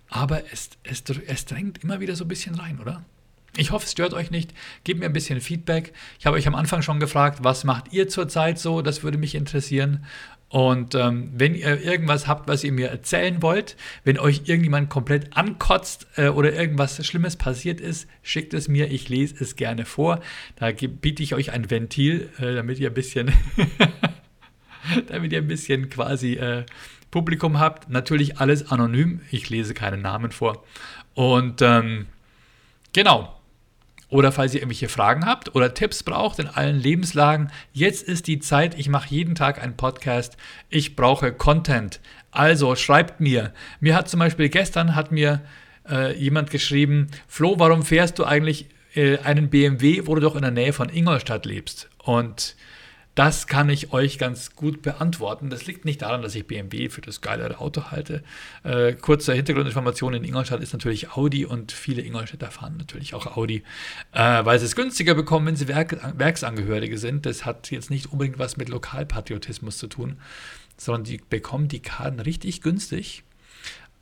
[0.08, 3.04] Aber es, es, es drängt immer wieder so ein bisschen rein, oder?
[3.56, 4.52] Ich hoffe, es stört euch nicht.
[4.84, 5.92] Gebt mir ein bisschen Feedback.
[6.18, 8.82] Ich habe euch am Anfang schon gefragt, was macht ihr zurzeit so?
[8.82, 10.04] Das würde mich interessieren.
[10.48, 15.36] Und ähm, wenn ihr irgendwas habt, was ihr mir erzählen wollt, wenn euch irgendjemand komplett
[15.36, 18.90] ankotzt äh, oder irgendwas Schlimmes passiert ist, schickt es mir.
[18.90, 20.20] Ich lese es gerne vor.
[20.54, 23.32] Da biete ich euch ein Ventil, äh, damit ihr ein bisschen,
[25.08, 26.64] damit ihr ein bisschen quasi äh,
[27.10, 27.90] Publikum habt.
[27.90, 29.22] Natürlich alles anonym.
[29.32, 30.64] Ich lese keinen Namen vor.
[31.14, 32.06] Und ähm,
[32.92, 33.35] genau.
[34.08, 38.38] Oder falls ihr irgendwelche Fragen habt oder Tipps braucht in allen Lebenslagen, jetzt ist die
[38.38, 38.78] Zeit.
[38.78, 40.36] Ich mache jeden Tag einen Podcast.
[40.70, 42.00] Ich brauche Content.
[42.30, 43.52] Also schreibt mir.
[43.80, 45.42] Mir hat zum Beispiel gestern hat mir
[45.88, 50.42] äh, jemand geschrieben, Flo, warum fährst du eigentlich äh, einen BMW, wo du doch in
[50.42, 51.88] der Nähe von Ingolstadt lebst?
[51.98, 52.54] Und
[53.16, 55.48] das kann ich euch ganz gut beantworten.
[55.48, 58.22] Das liegt nicht daran, dass ich BMW für das geilere Auto halte.
[58.62, 63.62] Äh, kurze Hintergrundinformation: In Ingolstadt ist natürlich Audi und viele Ingolstädter fahren natürlich auch Audi,
[64.12, 67.24] äh, weil sie es günstiger bekommen, wenn sie Werk Werksangehörige sind.
[67.24, 70.18] Das hat jetzt nicht unbedingt was mit Lokalpatriotismus zu tun,
[70.76, 73.24] sondern die bekommen die Karten richtig günstig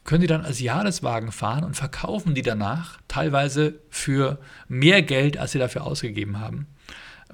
[0.02, 4.38] können die dann als Jahreswagen fahren und verkaufen die danach teilweise für
[4.68, 6.66] mehr Geld, als sie dafür ausgegeben haben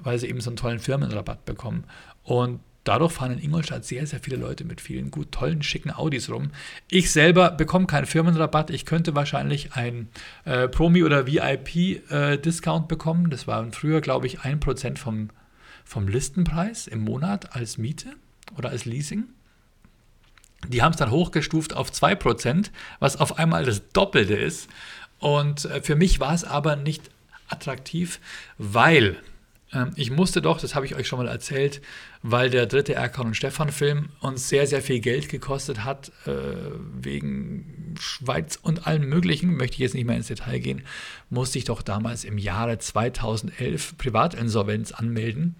[0.03, 1.85] weil sie eben so einen tollen Firmenrabatt bekommen.
[2.23, 6.29] Und dadurch fahren in Ingolstadt sehr, sehr viele Leute mit vielen gut, tollen, schicken Audis
[6.29, 6.51] rum.
[6.89, 8.69] Ich selber bekomme keinen Firmenrabatt.
[8.69, 10.09] Ich könnte wahrscheinlich einen
[10.45, 13.29] äh, Promi- oder VIP-Discount äh, bekommen.
[13.29, 15.29] Das waren früher, glaube ich, 1% vom,
[15.83, 18.09] vom Listenpreis im Monat als Miete
[18.57, 19.25] oder als Leasing.
[20.67, 24.69] Die haben es dann hochgestuft auf 2%, was auf einmal das Doppelte ist.
[25.19, 27.09] Und äh, für mich war es aber nicht
[27.47, 28.19] attraktiv,
[28.57, 29.17] weil
[29.95, 31.81] ich musste doch, das habe ich euch schon mal erzählt,
[32.21, 36.31] weil der dritte Erkan und Stefan Film uns sehr, sehr viel Geld gekostet hat, äh,
[36.99, 40.83] wegen Schweiz und allem Möglichen, möchte ich jetzt nicht mehr ins Detail gehen,
[41.29, 45.55] musste ich doch damals im Jahre 2011 Privatinsolvenz anmelden.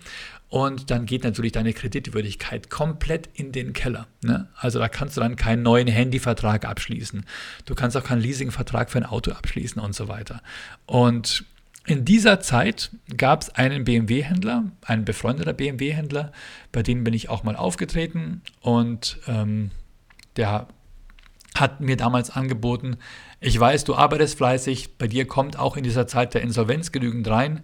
[0.49, 4.07] Und dann geht natürlich deine Kreditwürdigkeit komplett in den Keller.
[4.21, 4.49] Ne?
[4.57, 7.25] Also da kannst du dann keinen neuen Handyvertrag abschließen.
[7.65, 10.41] Du kannst auch keinen Leasingvertrag für ein Auto abschließen und so weiter.
[10.85, 11.45] Und
[11.85, 16.31] in dieser Zeit gab es einen BMW-Händler, einen befreundeter BMW-Händler,
[16.71, 19.71] bei dem bin ich auch mal aufgetreten und ähm,
[20.35, 20.67] der
[21.55, 22.97] hat mir damals angeboten,
[23.39, 27.27] ich weiß, du arbeitest fleißig, bei dir kommt auch in dieser Zeit der Insolvenz genügend
[27.27, 27.63] rein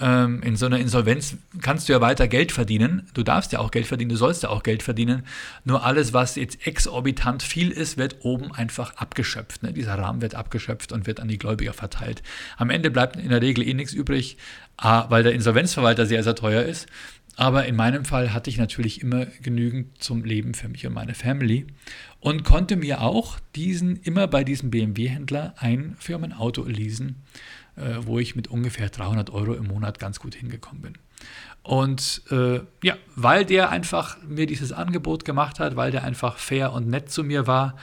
[0.00, 3.08] ähm, in so einer Insolvenz kannst du ja weiter Geld verdienen.
[3.14, 5.24] Du darfst ja auch Geld verdienen, du sollst ja auch Geld verdienen.
[5.64, 9.62] Nur alles, was jetzt exorbitant viel ist, wird oben einfach abgeschöpft.
[9.62, 9.72] Ne?
[9.72, 12.22] Dieser Rahmen wird abgeschöpft und wird an die Gläubiger verteilt.
[12.56, 14.36] Am Ende bleibt in der Regel eh nichts übrig,
[14.80, 16.88] weil der Insolvenzverwalter sehr, sehr teuer ist.
[17.36, 21.14] aber in meinem Fall hatte ich natürlich immer genügend zum Leben für mich und meine
[21.14, 21.66] Family
[22.20, 27.16] und konnte mir auch diesen immer bei diesem BMW-Händler ein Firmenauto leasen,
[28.04, 30.98] wo ich mit ungefähr 300 Euro im Monat ganz gut hingekommen bin.
[31.62, 36.72] Und äh, ja, weil der einfach mir dieses Angebot gemacht hat, weil der einfach fair
[36.72, 37.76] und nett zu mir war,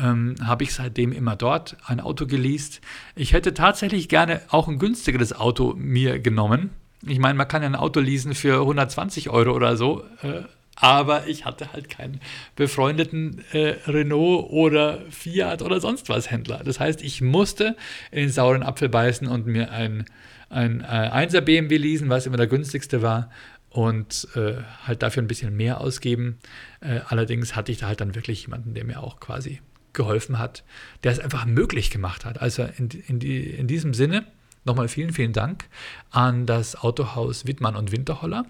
[0.00, 2.80] ähm, habe ich seitdem immer dort ein Auto geleast.
[3.14, 6.70] Ich hätte tatsächlich gerne auch ein günstigeres Auto mir genommen.
[7.06, 10.04] Ich meine, man kann ja ein Auto leasen für 120 Euro oder so.
[10.22, 10.42] Äh,
[10.76, 12.20] aber ich hatte halt keinen
[12.56, 16.62] befreundeten äh, Renault oder Fiat oder sonst was Händler.
[16.64, 17.76] Das heißt, ich musste
[18.10, 20.06] in den sauren Apfel beißen und mir ein,
[20.48, 23.30] ein äh, 1er BMW leasen, was immer der günstigste war
[23.70, 24.54] und äh,
[24.84, 26.38] halt dafür ein bisschen mehr ausgeben.
[26.80, 29.60] Äh, allerdings hatte ich da halt dann wirklich jemanden, der mir auch quasi
[29.92, 30.64] geholfen hat,
[31.04, 32.40] der es einfach möglich gemacht hat.
[32.40, 34.26] Also in, in, die, in diesem Sinne
[34.64, 35.68] nochmal vielen, vielen Dank
[36.10, 38.46] an das Autohaus Wittmann und Winterholler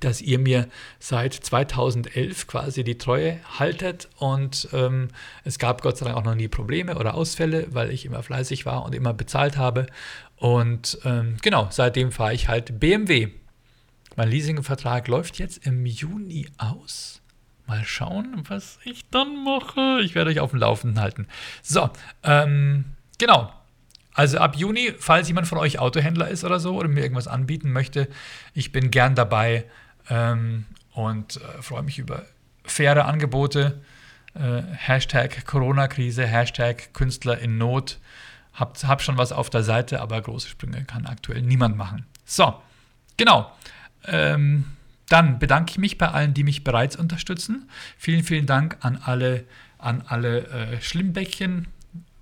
[0.00, 0.68] dass ihr mir
[0.98, 5.08] seit 2011 quasi die Treue haltet und ähm,
[5.44, 8.66] es gab Gott sei Dank auch noch nie Probleme oder Ausfälle, weil ich immer fleißig
[8.66, 9.86] war und immer bezahlt habe.
[10.36, 13.28] Und ähm, genau, seitdem fahre ich halt BMW.
[14.16, 17.20] Mein Leasingvertrag läuft jetzt im Juni aus.
[17.66, 20.00] Mal schauen, was ich dann mache.
[20.02, 21.26] Ich werde euch auf dem Laufenden halten.
[21.62, 21.90] So,
[22.22, 22.84] ähm,
[23.18, 23.52] genau.
[24.14, 27.70] Also ab Juni, falls jemand von euch Autohändler ist oder so oder mir irgendwas anbieten
[27.70, 28.08] möchte,
[28.54, 29.64] ich bin gern dabei
[30.08, 32.24] ähm, und äh, freue mich über
[32.64, 33.80] faire Angebote.
[34.34, 37.98] Äh, Hashtag Corona-Krise, Hashtag Künstler in Not.
[38.54, 42.06] Hab, hab schon was auf der Seite, aber große Sprünge kann aktuell niemand machen.
[42.24, 42.54] So,
[43.16, 43.52] genau.
[44.04, 44.64] Ähm,
[45.08, 47.70] dann bedanke ich mich bei allen, die mich bereits unterstützen.
[47.96, 49.44] Vielen, vielen Dank an alle,
[49.78, 51.68] an alle äh, Schlimmbäckchen,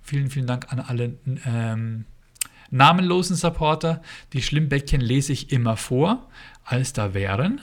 [0.05, 1.17] Vielen, vielen Dank an alle
[1.47, 2.05] ähm,
[2.69, 4.03] namenlosen Supporter.
[4.33, 6.29] Die Schlimmbäckchen lese ich immer vor,
[6.63, 7.59] als da wären.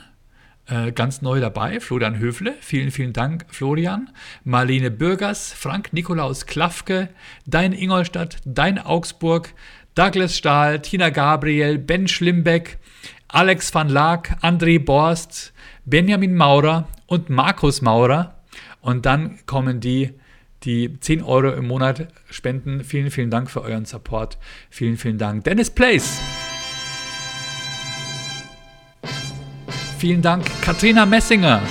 [0.65, 2.55] Äh, ganz neu dabei, Florian Höfle.
[2.61, 4.09] Vielen, vielen Dank, Florian.
[4.45, 7.09] Marlene Bürgers, Frank Nikolaus Klafke,
[7.45, 9.53] Dein Ingolstadt, Dein Augsburg,
[9.95, 12.77] Douglas Stahl, Tina Gabriel, Ben Schlimbeck,
[13.27, 15.53] Alex van Laak, André Borst,
[15.85, 18.35] Benjamin Maurer und Markus Maurer.
[18.79, 20.13] Und dann kommen die
[20.63, 22.83] die 10 Euro im Monat spenden.
[22.83, 24.37] Vielen, vielen Dank für euren Support.
[24.69, 25.43] Vielen, vielen Dank.
[25.43, 26.21] Dennis Place.
[30.03, 31.61] Vielen Dank, Katrina Messinger.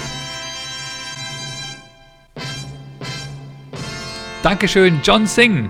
[4.43, 5.69] Dankeschön, John Singh.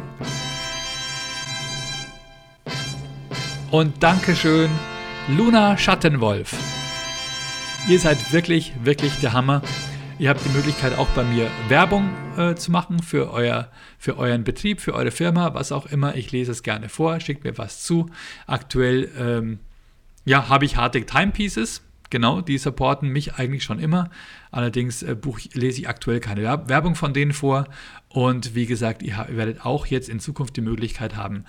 [3.72, 4.70] Und Dankeschön,
[5.26, 6.56] Luna Schattenwolf.
[7.88, 9.60] Ihr seid wirklich, wirklich der Hammer.
[10.20, 14.44] Ihr habt die Möglichkeit, auch bei mir Werbung äh, zu machen für, euer, für euren
[14.44, 16.14] Betrieb, für eure Firma, was auch immer.
[16.14, 18.08] Ich lese es gerne vor, schickt mir was zu.
[18.46, 19.58] Aktuell ähm,
[20.24, 21.82] ja, habe ich Hartig Timepieces.
[22.12, 24.10] Genau, die supporten mich eigentlich schon immer.
[24.50, 27.66] Allerdings äh, buch, lese ich aktuell keine Werbung von denen vor.
[28.10, 31.46] Und wie gesagt, ihr, werdet auch jetzt in Zukunft die Möglichkeit haben,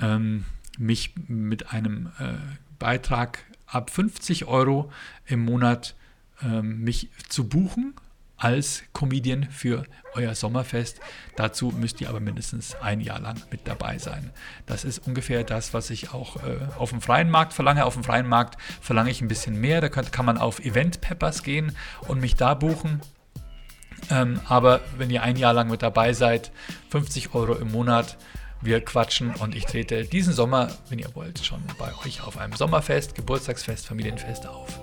[0.00, 0.46] ähm,
[0.78, 2.32] mich mit einem äh,
[2.78, 4.90] Beitrag ab 50 Euro
[5.26, 5.94] im Monat
[6.42, 7.92] ähm, mich zu buchen
[8.40, 9.84] als Comedian für
[10.14, 10.98] euer Sommerfest.
[11.36, 14.30] Dazu müsst ihr aber mindestens ein Jahr lang mit dabei sein.
[14.66, 17.84] Das ist ungefähr das, was ich auch äh, auf dem freien Markt verlange.
[17.84, 19.80] Auf dem freien Markt verlange ich ein bisschen mehr.
[19.80, 21.76] Da kann, kann man auf Event Peppers gehen
[22.08, 23.00] und mich da buchen.
[24.10, 26.50] Ähm, aber wenn ihr ein Jahr lang mit dabei seid,
[26.88, 28.16] 50 Euro im Monat,
[28.62, 32.54] wir quatschen und ich trete diesen Sommer, wenn ihr wollt, schon bei euch auf einem
[32.54, 34.78] Sommerfest, Geburtstagsfest, Familienfest auf.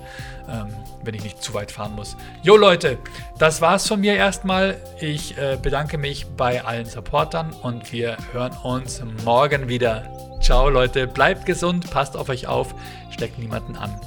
[0.50, 0.68] Ähm,
[1.04, 2.16] wenn ich nicht zu weit fahren muss.
[2.42, 2.98] Jo Leute,
[3.38, 4.78] das war's von mir erstmal.
[5.00, 10.10] Ich äh, bedanke mich bei allen Supportern und wir hören uns morgen wieder.
[10.42, 12.74] Ciao Leute, bleibt gesund, passt auf euch auf,
[13.12, 14.00] steckt niemanden an.